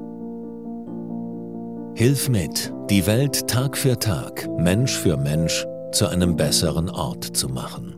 Hilf 1.94 2.30
mit, 2.30 2.74
die 2.90 3.06
Welt 3.06 3.48
Tag 3.48 3.78
für 3.78 4.00
Tag, 4.00 4.50
Mensch 4.58 4.98
für 4.98 5.18
Mensch 5.18 5.68
zu 5.92 6.08
einem 6.08 6.36
besseren 6.36 6.90
Ort 6.90 7.26
zu 7.26 7.48
machen. 7.48 7.97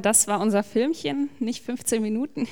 Das 0.00 0.26
war 0.26 0.40
unser 0.40 0.62
Filmchen, 0.62 1.28
nicht 1.38 1.62
15 1.62 2.00
Minuten. 2.00 2.48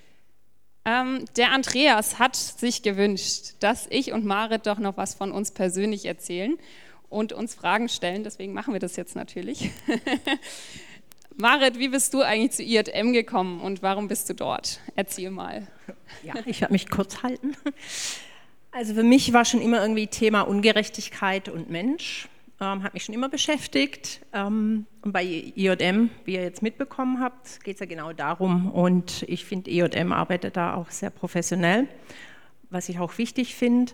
ähm, 0.86 1.26
der 1.36 1.52
Andreas 1.52 2.18
hat 2.18 2.36
sich 2.36 2.82
gewünscht, 2.82 3.56
dass 3.60 3.86
ich 3.90 4.12
und 4.12 4.24
Marit 4.24 4.66
doch 4.66 4.78
noch 4.78 4.96
was 4.96 5.14
von 5.14 5.30
uns 5.30 5.50
persönlich 5.50 6.06
erzählen 6.06 6.56
und 7.10 7.34
uns 7.34 7.54
Fragen 7.54 7.90
stellen. 7.90 8.24
Deswegen 8.24 8.54
machen 8.54 8.72
wir 8.72 8.80
das 8.80 8.96
jetzt 8.96 9.14
natürlich. 9.14 9.70
Marit, 11.36 11.78
wie 11.78 11.88
bist 11.88 12.14
du 12.14 12.22
eigentlich 12.22 12.52
zu 12.52 12.62
IJM 12.62 13.12
gekommen 13.12 13.60
und 13.60 13.82
warum 13.82 14.08
bist 14.08 14.30
du 14.30 14.34
dort? 14.34 14.80
Erzähl 14.96 15.30
mal. 15.30 15.68
Ja, 16.22 16.32
ich 16.46 16.62
werde 16.62 16.72
mich 16.72 16.88
kurz 16.88 17.22
halten. 17.22 17.56
Also 18.72 18.94
für 18.94 19.02
mich 19.02 19.34
war 19.34 19.44
schon 19.44 19.60
immer 19.60 19.82
irgendwie 19.82 20.06
Thema 20.06 20.42
Ungerechtigkeit 20.42 21.50
und 21.50 21.68
Mensch 21.68 22.26
ähm, 22.60 22.82
hat 22.82 22.94
mich 22.94 23.04
schon 23.04 23.14
immer 23.14 23.28
beschäftigt. 23.28 24.20
Ähm, 24.32 24.86
und 25.02 25.12
bei 25.12 25.24
IJM, 25.24 26.10
wie 26.24 26.34
ihr 26.34 26.42
jetzt 26.42 26.62
mitbekommen 26.62 27.20
habt, 27.20 27.62
geht 27.64 27.74
es 27.74 27.80
ja 27.80 27.86
genau 27.86 28.12
darum. 28.12 28.70
Und 28.70 29.24
ich 29.28 29.44
finde, 29.44 29.70
IJM 29.70 30.12
arbeitet 30.12 30.56
da 30.56 30.74
auch 30.74 30.90
sehr 30.90 31.10
professionell, 31.10 31.88
was 32.70 32.88
ich 32.88 32.98
auch 32.98 33.18
wichtig 33.18 33.54
finde. 33.54 33.92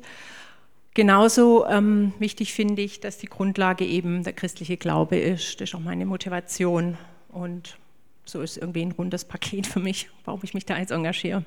Genauso 0.94 1.66
ähm, 1.66 2.14
wichtig 2.18 2.54
finde 2.54 2.82
ich, 2.82 3.00
dass 3.00 3.18
die 3.18 3.26
Grundlage 3.26 3.84
eben 3.84 4.22
der 4.22 4.32
christliche 4.32 4.76
Glaube 4.76 5.16
ist. 5.16 5.60
Das 5.60 5.68
ist 5.68 5.74
auch 5.74 5.80
meine 5.80 6.06
Motivation. 6.06 6.96
Und 7.28 7.76
so 8.24 8.40
ist 8.40 8.56
irgendwie 8.56 8.82
ein 8.82 8.92
rundes 8.92 9.24
Paket 9.24 9.66
für 9.66 9.80
mich, 9.80 10.08
warum 10.24 10.40
ich 10.44 10.54
mich 10.54 10.64
da 10.64 10.78
jetzt 10.78 10.92
engagiere. 10.92 11.44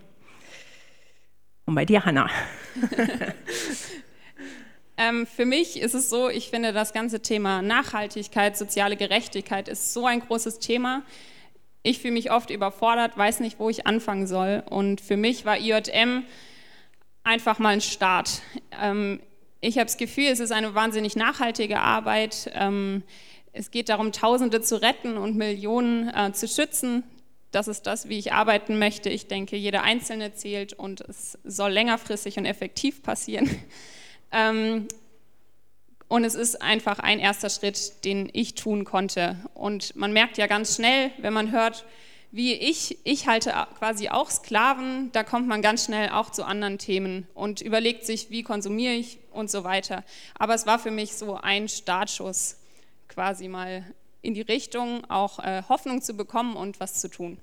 Und 1.65 1.75
bei 1.75 1.85
dir, 1.85 2.05
Hanna. 2.05 2.29
ähm, 4.97 5.27
für 5.27 5.45
mich 5.45 5.79
ist 5.79 5.93
es 5.93 6.09
so, 6.09 6.29
ich 6.29 6.49
finde 6.49 6.73
das 6.73 6.91
ganze 6.91 7.21
Thema 7.21 7.61
Nachhaltigkeit, 7.61 8.57
soziale 8.57 8.97
Gerechtigkeit 8.97 9.67
ist 9.67 9.93
so 9.93 10.05
ein 10.05 10.21
großes 10.21 10.59
Thema. 10.59 11.03
Ich 11.83 11.99
fühle 11.99 12.13
mich 12.13 12.31
oft 12.31 12.49
überfordert, 12.49 13.17
weiß 13.17 13.39
nicht, 13.39 13.59
wo 13.59 13.69
ich 13.69 13.85
anfangen 13.85 14.27
soll. 14.27 14.63
Und 14.69 14.99
für 14.99 15.15
mich 15.15 15.45
war 15.45 15.57
IJM 15.57 16.25
einfach 17.23 17.59
mal 17.59 17.69
ein 17.69 17.81
Start. 17.81 18.41
Ähm, 18.81 19.21
ich 19.61 19.77
habe 19.77 19.85
das 19.85 19.97
Gefühl, 19.97 20.27
es 20.27 20.39
ist 20.39 20.51
eine 20.51 20.75
wahnsinnig 20.75 21.15
nachhaltige 21.15 21.79
Arbeit. 21.79 22.51
Ähm, 22.53 23.03
es 23.53 23.71
geht 23.71 23.89
darum, 23.89 24.11
Tausende 24.11 24.61
zu 24.61 24.81
retten 24.81 25.17
und 25.17 25.35
Millionen 25.35 26.09
äh, 26.09 26.31
zu 26.33 26.47
schützen. 26.47 27.03
Das 27.51 27.67
ist 27.67 27.87
das, 27.87 28.09
wie 28.09 28.17
ich 28.17 28.33
arbeiten 28.33 28.77
möchte. 28.79 29.09
Ich 29.09 29.27
denke, 29.27 29.55
jeder 29.55 29.83
Einzelne 29.83 30.33
zählt 30.33 30.73
und 30.73 31.01
es 31.01 31.37
soll 31.43 31.71
längerfristig 31.71 32.37
und 32.37 32.45
effektiv 32.45 33.03
passieren. 33.03 33.49
Ähm, 34.31 34.87
und 36.07 36.23
es 36.23 36.35
ist 36.35 36.61
einfach 36.61 36.99
ein 36.99 37.19
erster 37.19 37.49
Schritt, 37.49 38.05
den 38.05 38.29
ich 38.31 38.55
tun 38.55 38.85
konnte. 38.85 39.35
Und 39.53 39.95
man 39.95 40.13
merkt 40.13 40.37
ja 40.37 40.47
ganz 40.47 40.75
schnell, 40.75 41.11
wenn 41.17 41.33
man 41.33 41.51
hört, 41.51 41.85
wie 42.31 42.53
ich, 42.53 42.97
ich 43.03 43.27
halte 43.27 43.53
quasi 43.77 44.09
auch 44.09 44.29
Sklaven, 44.29 45.11
da 45.11 45.23
kommt 45.23 45.47
man 45.47 45.61
ganz 45.61 45.85
schnell 45.85 46.09
auch 46.09 46.29
zu 46.29 46.45
anderen 46.45 46.77
Themen 46.77 47.27
und 47.33 47.61
überlegt 47.61 48.05
sich, 48.05 48.29
wie 48.29 48.43
konsumiere 48.43 48.93
ich 48.93 49.19
und 49.31 49.49
so 49.49 49.63
weiter. 49.63 50.03
Aber 50.37 50.53
es 50.53 50.65
war 50.65 50.77
für 50.79 50.91
mich 50.91 51.13
so 51.15 51.35
ein 51.35 51.67
Startschuss, 51.69 52.57
quasi 53.07 53.47
mal 53.47 53.85
in 54.21 54.33
die 54.33 54.41
Richtung, 54.41 55.09
auch 55.09 55.39
äh, 55.39 55.63
Hoffnung 55.69 56.01
zu 56.01 56.15
bekommen 56.15 56.55
und 56.55 56.79
was 56.79 56.99
zu 56.99 57.09
tun. 57.09 57.39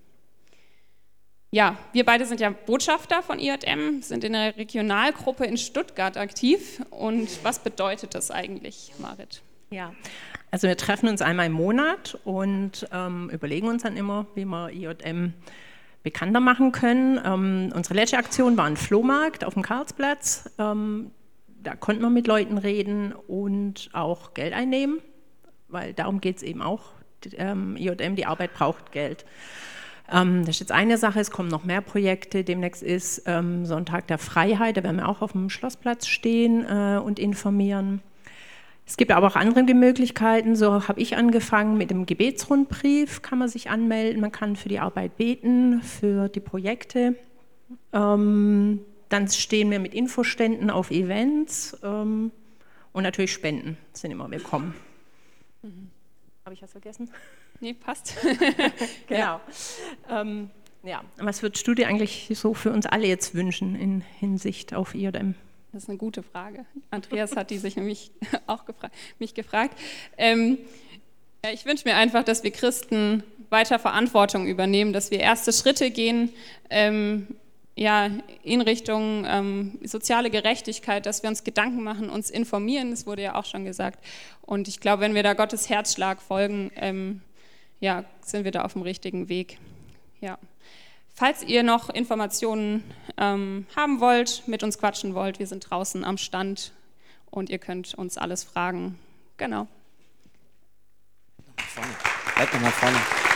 Ja, 1.54 1.76
wir 1.92 2.04
beide 2.04 2.26
sind 2.26 2.40
ja 2.40 2.50
Botschafter 2.50 3.22
von 3.22 3.38
IJM, 3.38 4.02
sind 4.02 4.24
in 4.24 4.32
der 4.32 4.56
Regionalgruppe 4.56 5.44
in 5.44 5.56
Stuttgart 5.56 6.16
aktiv. 6.16 6.82
Und 6.90 7.28
was 7.44 7.60
bedeutet 7.60 8.16
das 8.16 8.32
eigentlich, 8.32 8.92
Marit? 8.98 9.40
Ja, 9.70 9.92
also 10.50 10.66
wir 10.66 10.76
treffen 10.76 11.08
uns 11.08 11.22
einmal 11.22 11.46
im 11.46 11.52
Monat 11.52 12.18
und 12.24 12.88
ähm, 12.90 13.30
überlegen 13.30 13.68
uns 13.68 13.84
dann 13.84 13.96
immer, 13.96 14.26
wie 14.34 14.44
wir 14.44 14.70
IJM 14.70 15.32
bekannter 16.02 16.40
machen 16.40 16.72
können. 16.72 17.20
Ähm, 17.24 17.72
unsere 17.72 17.94
letzte 17.94 18.18
Aktion 18.18 18.56
war 18.56 18.64
ein 18.64 18.76
Flohmarkt 18.76 19.44
auf 19.44 19.54
dem 19.54 19.62
Karlsplatz. 19.62 20.50
Ähm, 20.58 21.12
da 21.62 21.76
konnten 21.76 22.02
wir 22.02 22.10
mit 22.10 22.26
Leuten 22.26 22.58
reden 22.58 23.12
und 23.12 23.90
auch 23.92 24.34
Geld 24.34 24.54
einnehmen, 24.54 24.98
weil 25.68 25.92
darum 25.92 26.20
geht 26.20 26.38
es 26.38 26.42
eben 26.42 26.62
auch. 26.62 26.94
Ähm, 27.36 27.76
IJM, 27.76 28.16
die 28.16 28.26
Arbeit 28.26 28.54
braucht 28.54 28.90
Geld. 28.90 29.24
Ähm, 30.10 30.40
das 30.44 30.56
ist 30.56 30.60
jetzt 30.60 30.72
eine 30.72 30.98
Sache, 30.98 31.20
es 31.20 31.30
kommen 31.30 31.48
noch 31.48 31.64
mehr 31.64 31.80
Projekte. 31.80 32.44
Demnächst 32.44 32.82
ist 32.82 33.22
ähm, 33.26 33.64
Sonntag 33.66 34.06
der 34.06 34.18
Freiheit, 34.18 34.76
da 34.76 34.82
werden 34.82 34.96
wir 34.96 35.08
auch 35.08 35.22
auf 35.22 35.32
dem 35.32 35.50
Schlossplatz 35.50 36.06
stehen 36.06 36.64
äh, 36.64 36.98
und 36.98 37.18
informieren. 37.18 38.02
Es 38.86 38.98
gibt 38.98 39.12
aber 39.12 39.28
auch 39.28 39.36
andere 39.36 39.72
Möglichkeiten. 39.72 40.56
So 40.56 40.88
habe 40.88 41.00
ich 41.00 41.16
angefangen 41.16 41.78
mit 41.78 41.90
dem 41.90 42.04
Gebetsrundbrief, 42.04 43.22
kann 43.22 43.38
man 43.38 43.48
sich 43.48 43.70
anmelden. 43.70 44.20
Man 44.20 44.30
kann 44.30 44.56
für 44.56 44.68
die 44.68 44.78
Arbeit 44.78 45.16
beten, 45.16 45.82
für 45.82 46.28
die 46.28 46.40
Projekte. 46.40 47.16
Ähm, 47.92 48.80
dann 49.08 49.28
stehen 49.28 49.70
wir 49.70 49.78
mit 49.78 49.94
Infoständen 49.94 50.70
auf 50.70 50.90
Events 50.90 51.78
ähm, 51.82 52.30
und 52.92 53.02
natürlich 53.04 53.32
Spenden 53.32 53.78
sind 53.92 54.10
immer 54.10 54.30
willkommen. 54.30 54.74
Mhm. 55.62 55.90
Habe 56.44 56.54
ich 56.54 56.62
was 56.62 56.72
vergessen? 56.72 57.08
Nee, 57.60 57.74
passt. 57.74 58.16
genau. 59.06 59.20
Ja. 59.20 59.40
Ähm, 60.08 60.50
ja. 60.82 61.02
Was 61.16 61.42
würdest 61.42 61.66
du 61.66 61.74
dir 61.74 61.88
eigentlich 61.88 62.30
so 62.34 62.54
für 62.54 62.70
uns 62.70 62.86
alle 62.86 63.06
jetzt 63.06 63.34
wünschen 63.34 63.74
in 63.74 64.02
Hinsicht 64.20 64.74
auf 64.74 64.94
IRM? 64.94 65.34
Das 65.72 65.84
ist 65.84 65.88
eine 65.88 65.98
gute 65.98 66.22
Frage. 66.22 66.66
Andreas 66.90 67.36
hat 67.36 67.50
die 67.50 67.58
sich 67.58 67.76
nämlich 67.76 68.12
auch 68.46 68.64
gefra 68.64 68.90
mich 69.18 69.34
gefragt. 69.34 69.78
Ähm, 70.16 70.58
ja, 71.44 71.52
ich 71.52 71.66
wünsche 71.66 71.88
mir 71.88 71.96
einfach, 71.96 72.22
dass 72.22 72.42
wir 72.42 72.50
Christen 72.50 73.22
weiter 73.50 73.78
Verantwortung 73.78 74.46
übernehmen, 74.46 74.92
dass 74.92 75.10
wir 75.10 75.20
erste 75.20 75.52
Schritte 75.52 75.90
gehen 75.90 76.30
ähm, 76.70 77.28
ja, 77.76 78.08
in 78.42 78.60
Richtung 78.60 79.24
ähm, 79.26 79.78
soziale 79.82 80.30
Gerechtigkeit, 80.30 81.06
dass 81.06 81.22
wir 81.22 81.30
uns 81.30 81.44
Gedanken 81.44 81.82
machen, 81.82 82.08
uns 82.08 82.30
informieren, 82.30 82.90
das 82.90 83.06
wurde 83.06 83.22
ja 83.22 83.34
auch 83.34 83.44
schon 83.44 83.64
gesagt. 83.64 84.04
Und 84.42 84.68
ich 84.68 84.80
glaube, 84.80 85.02
wenn 85.02 85.14
wir 85.14 85.22
da 85.22 85.34
Gottes 85.34 85.68
Herzschlag 85.68 86.22
folgen, 86.22 86.70
ähm, 86.76 87.20
ja, 87.84 88.04
sind 88.22 88.44
wir 88.44 88.50
da 88.50 88.62
auf 88.62 88.72
dem 88.72 88.80
richtigen 88.80 89.28
Weg. 89.28 89.58
Ja. 90.22 90.38
Falls 91.14 91.42
ihr 91.42 91.62
noch 91.62 91.90
Informationen 91.90 92.82
ähm, 93.18 93.66
haben 93.76 94.00
wollt, 94.00 94.42
mit 94.46 94.62
uns 94.62 94.78
quatschen 94.78 95.14
wollt, 95.14 95.38
wir 95.38 95.46
sind 95.46 95.68
draußen 95.68 96.02
am 96.02 96.16
Stand 96.16 96.72
und 97.30 97.50
ihr 97.50 97.58
könnt 97.58 97.92
uns 97.92 98.16
alles 98.16 98.42
fragen. 98.42 98.98
Genau. 99.36 99.68
Halt 102.36 102.54
nochmal 102.54 102.72
vorne. 102.72 103.33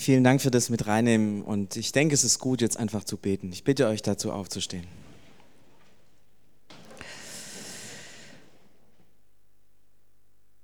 Vielen 0.00 0.22
Dank 0.22 0.40
für 0.40 0.52
das 0.52 0.70
mit 0.70 0.86
reinnehmen 0.86 1.42
und 1.42 1.74
ich 1.74 1.90
denke, 1.90 2.14
es 2.14 2.22
ist 2.22 2.38
gut, 2.38 2.60
jetzt 2.60 2.76
einfach 2.76 3.02
zu 3.02 3.16
beten. 3.16 3.50
Ich 3.52 3.64
bitte 3.64 3.88
euch 3.88 4.00
dazu 4.00 4.30
aufzustehen. 4.30 4.84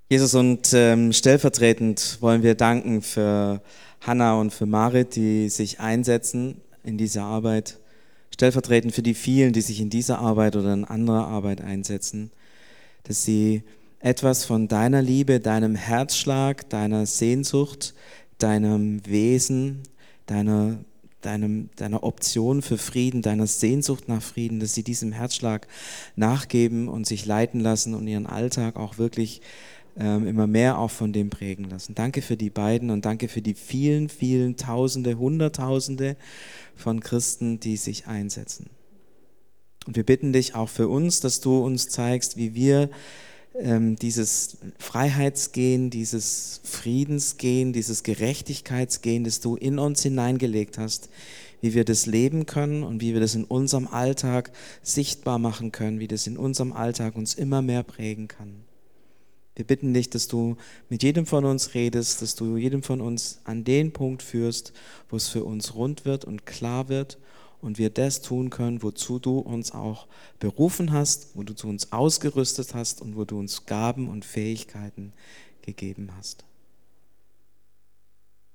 Jesus, 0.09 0.33
und 0.35 0.71
ähm, 0.71 1.11
stellvertretend 1.11 2.19
wollen 2.21 2.43
wir 2.43 2.55
danken 2.55 3.01
für 3.01 3.61
Hannah 3.99 4.39
und 4.39 4.53
für 4.53 4.65
Marit, 4.65 5.17
die 5.17 5.49
sich 5.49 5.81
einsetzen 5.81 6.61
in 6.85 6.97
dieser 6.97 7.23
Arbeit. 7.23 7.79
Stellvertretend 8.33 8.95
für 8.95 9.03
die 9.03 9.15
vielen, 9.15 9.51
die 9.51 9.61
sich 9.61 9.81
in 9.81 9.89
dieser 9.89 10.19
Arbeit 10.19 10.55
oder 10.55 10.73
in 10.73 10.85
anderer 10.85 11.27
Arbeit 11.27 11.59
einsetzen, 11.59 12.31
dass 13.03 13.25
sie 13.25 13.63
etwas 13.99 14.45
von 14.45 14.69
deiner 14.69 15.01
Liebe, 15.01 15.41
deinem 15.41 15.75
Herzschlag, 15.75 16.69
deiner 16.69 17.05
Sehnsucht, 17.05 17.93
deinem 18.37 19.05
Wesen, 19.05 19.83
deiner, 20.25 20.77
deinem, 21.21 21.69
deiner 21.75 22.03
Option 22.03 22.61
für 22.61 22.77
Frieden, 22.77 23.21
deiner 23.21 23.47
Sehnsucht 23.47 24.07
nach 24.07 24.21
Frieden, 24.21 24.59
dass 24.59 24.73
sie 24.73 24.83
diesem 24.83 25.11
Herzschlag 25.11 25.67
nachgeben 26.15 26.87
und 26.87 27.07
sich 27.07 27.25
leiten 27.25 27.59
lassen 27.59 27.93
und 27.93 28.07
ihren 28.07 28.27
Alltag 28.27 28.75
auch 28.75 28.97
wirklich 28.97 29.41
ähm, 29.97 30.27
immer 30.27 30.47
mehr 30.47 30.77
auch 30.77 30.91
von 30.91 31.13
dem 31.13 31.29
prägen 31.29 31.65
lassen. 31.65 31.95
Danke 31.95 32.21
für 32.21 32.37
die 32.37 32.49
beiden 32.49 32.89
und 32.89 33.05
danke 33.05 33.27
für 33.27 33.41
die 33.41 33.53
vielen, 33.53 34.09
vielen 34.09 34.57
Tausende, 34.57 35.17
Hunderttausende 35.17 36.17
von 36.75 36.99
Christen, 36.99 37.59
die 37.59 37.77
sich 37.77 38.07
einsetzen. 38.07 38.69
Und 39.87 39.95
wir 39.95 40.03
bitten 40.03 40.33
dich 40.33 40.55
auch 40.55 40.69
für 40.69 40.87
uns, 40.87 41.19
dass 41.19 41.39
du 41.41 41.59
uns 41.59 41.89
zeigst, 41.89 42.37
wie 42.37 42.55
wir 42.55 42.89
ähm, 43.59 43.95
dieses 43.95 44.57
Freiheitsgehen, 44.79 45.89
dieses 45.89 46.61
Friedensgehen, 46.63 47.73
dieses 47.73 48.03
Gerechtigkeitsgehen, 48.03 49.23
das 49.23 49.39
du 49.39 49.55
in 49.55 49.79
uns 49.79 50.03
hineingelegt 50.03 50.77
hast, 50.77 51.09
wie 51.61 51.73
wir 51.73 51.85
das 51.85 52.05
leben 52.05 52.45
können 52.45 52.83
und 52.83 53.01
wie 53.01 53.13
wir 53.13 53.21
das 53.21 53.35
in 53.35 53.43
unserem 53.43 53.87
Alltag 53.87 54.51
sichtbar 54.81 55.39
machen 55.39 55.71
können, 55.71 55.99
wie 55.99 56.07
das 56.07 56.27
in 56.27 56.37
unserem 56.37 56.73
Alltag 56.73 57.15
uns 57.15 57.33
immer 57.33 57.61
mehr 57.61 57.83
prägen 57.83 58.27
kann. 58.27 58.65
Wir 59.55 59.65
bitten 59.65 59.93
dich, 59.93 60.09
dass 60.09 60.27
du 60.27 60.57
mit 60.89 61.01
jedem 61.01 61.25
von 61.25 61.45
uns 61.45 61.73
redest, 61.73 62.21
dass 62.21 62.35
du 62.35 62.57
jedem 62.57 62.83
von 62.83 62.99
uns 62.99 63.39
an 63.45 63.63
den 63.63 63.93
Punkt 63.93 64.21
führst, 64.21 64.73
wo 65.09 65.15
es 65.15 65.29
für 65.29 65.45
uns 65.45 65.75
rund 65.75 66.03
wird 66.03 66.25
und 66.25 66.45
klar 66.45 66.89
wird 66.89 67.17
und 67.65 67.77
wir 67.77 67.89
das 67.89 68.21
tun 68.21 68.49
können, 68.49 68.83
wozu 68.83 69.19
du 69.19 69.39
uns 69.39 69.71
auch 69.71 70.07
berufen 70.39 70.91
hast, 70.91 71.35
wo 71.35 71.43
du 71.43 71.53
zu 71.53 71.67
uns 71.67 71.91
ausgerüstet 71.91 72.75
hast 72.75 73.01
und 73.01 73.15
wo 73.15 73.25
du 73.25 73.39
uns 73.39 73.65
Gaben 73.65 74.07
und 74.07 74.23
Fähigkeiten 74.23 75.13
gegeben 75.63 76.11
hast. 76.15 76.45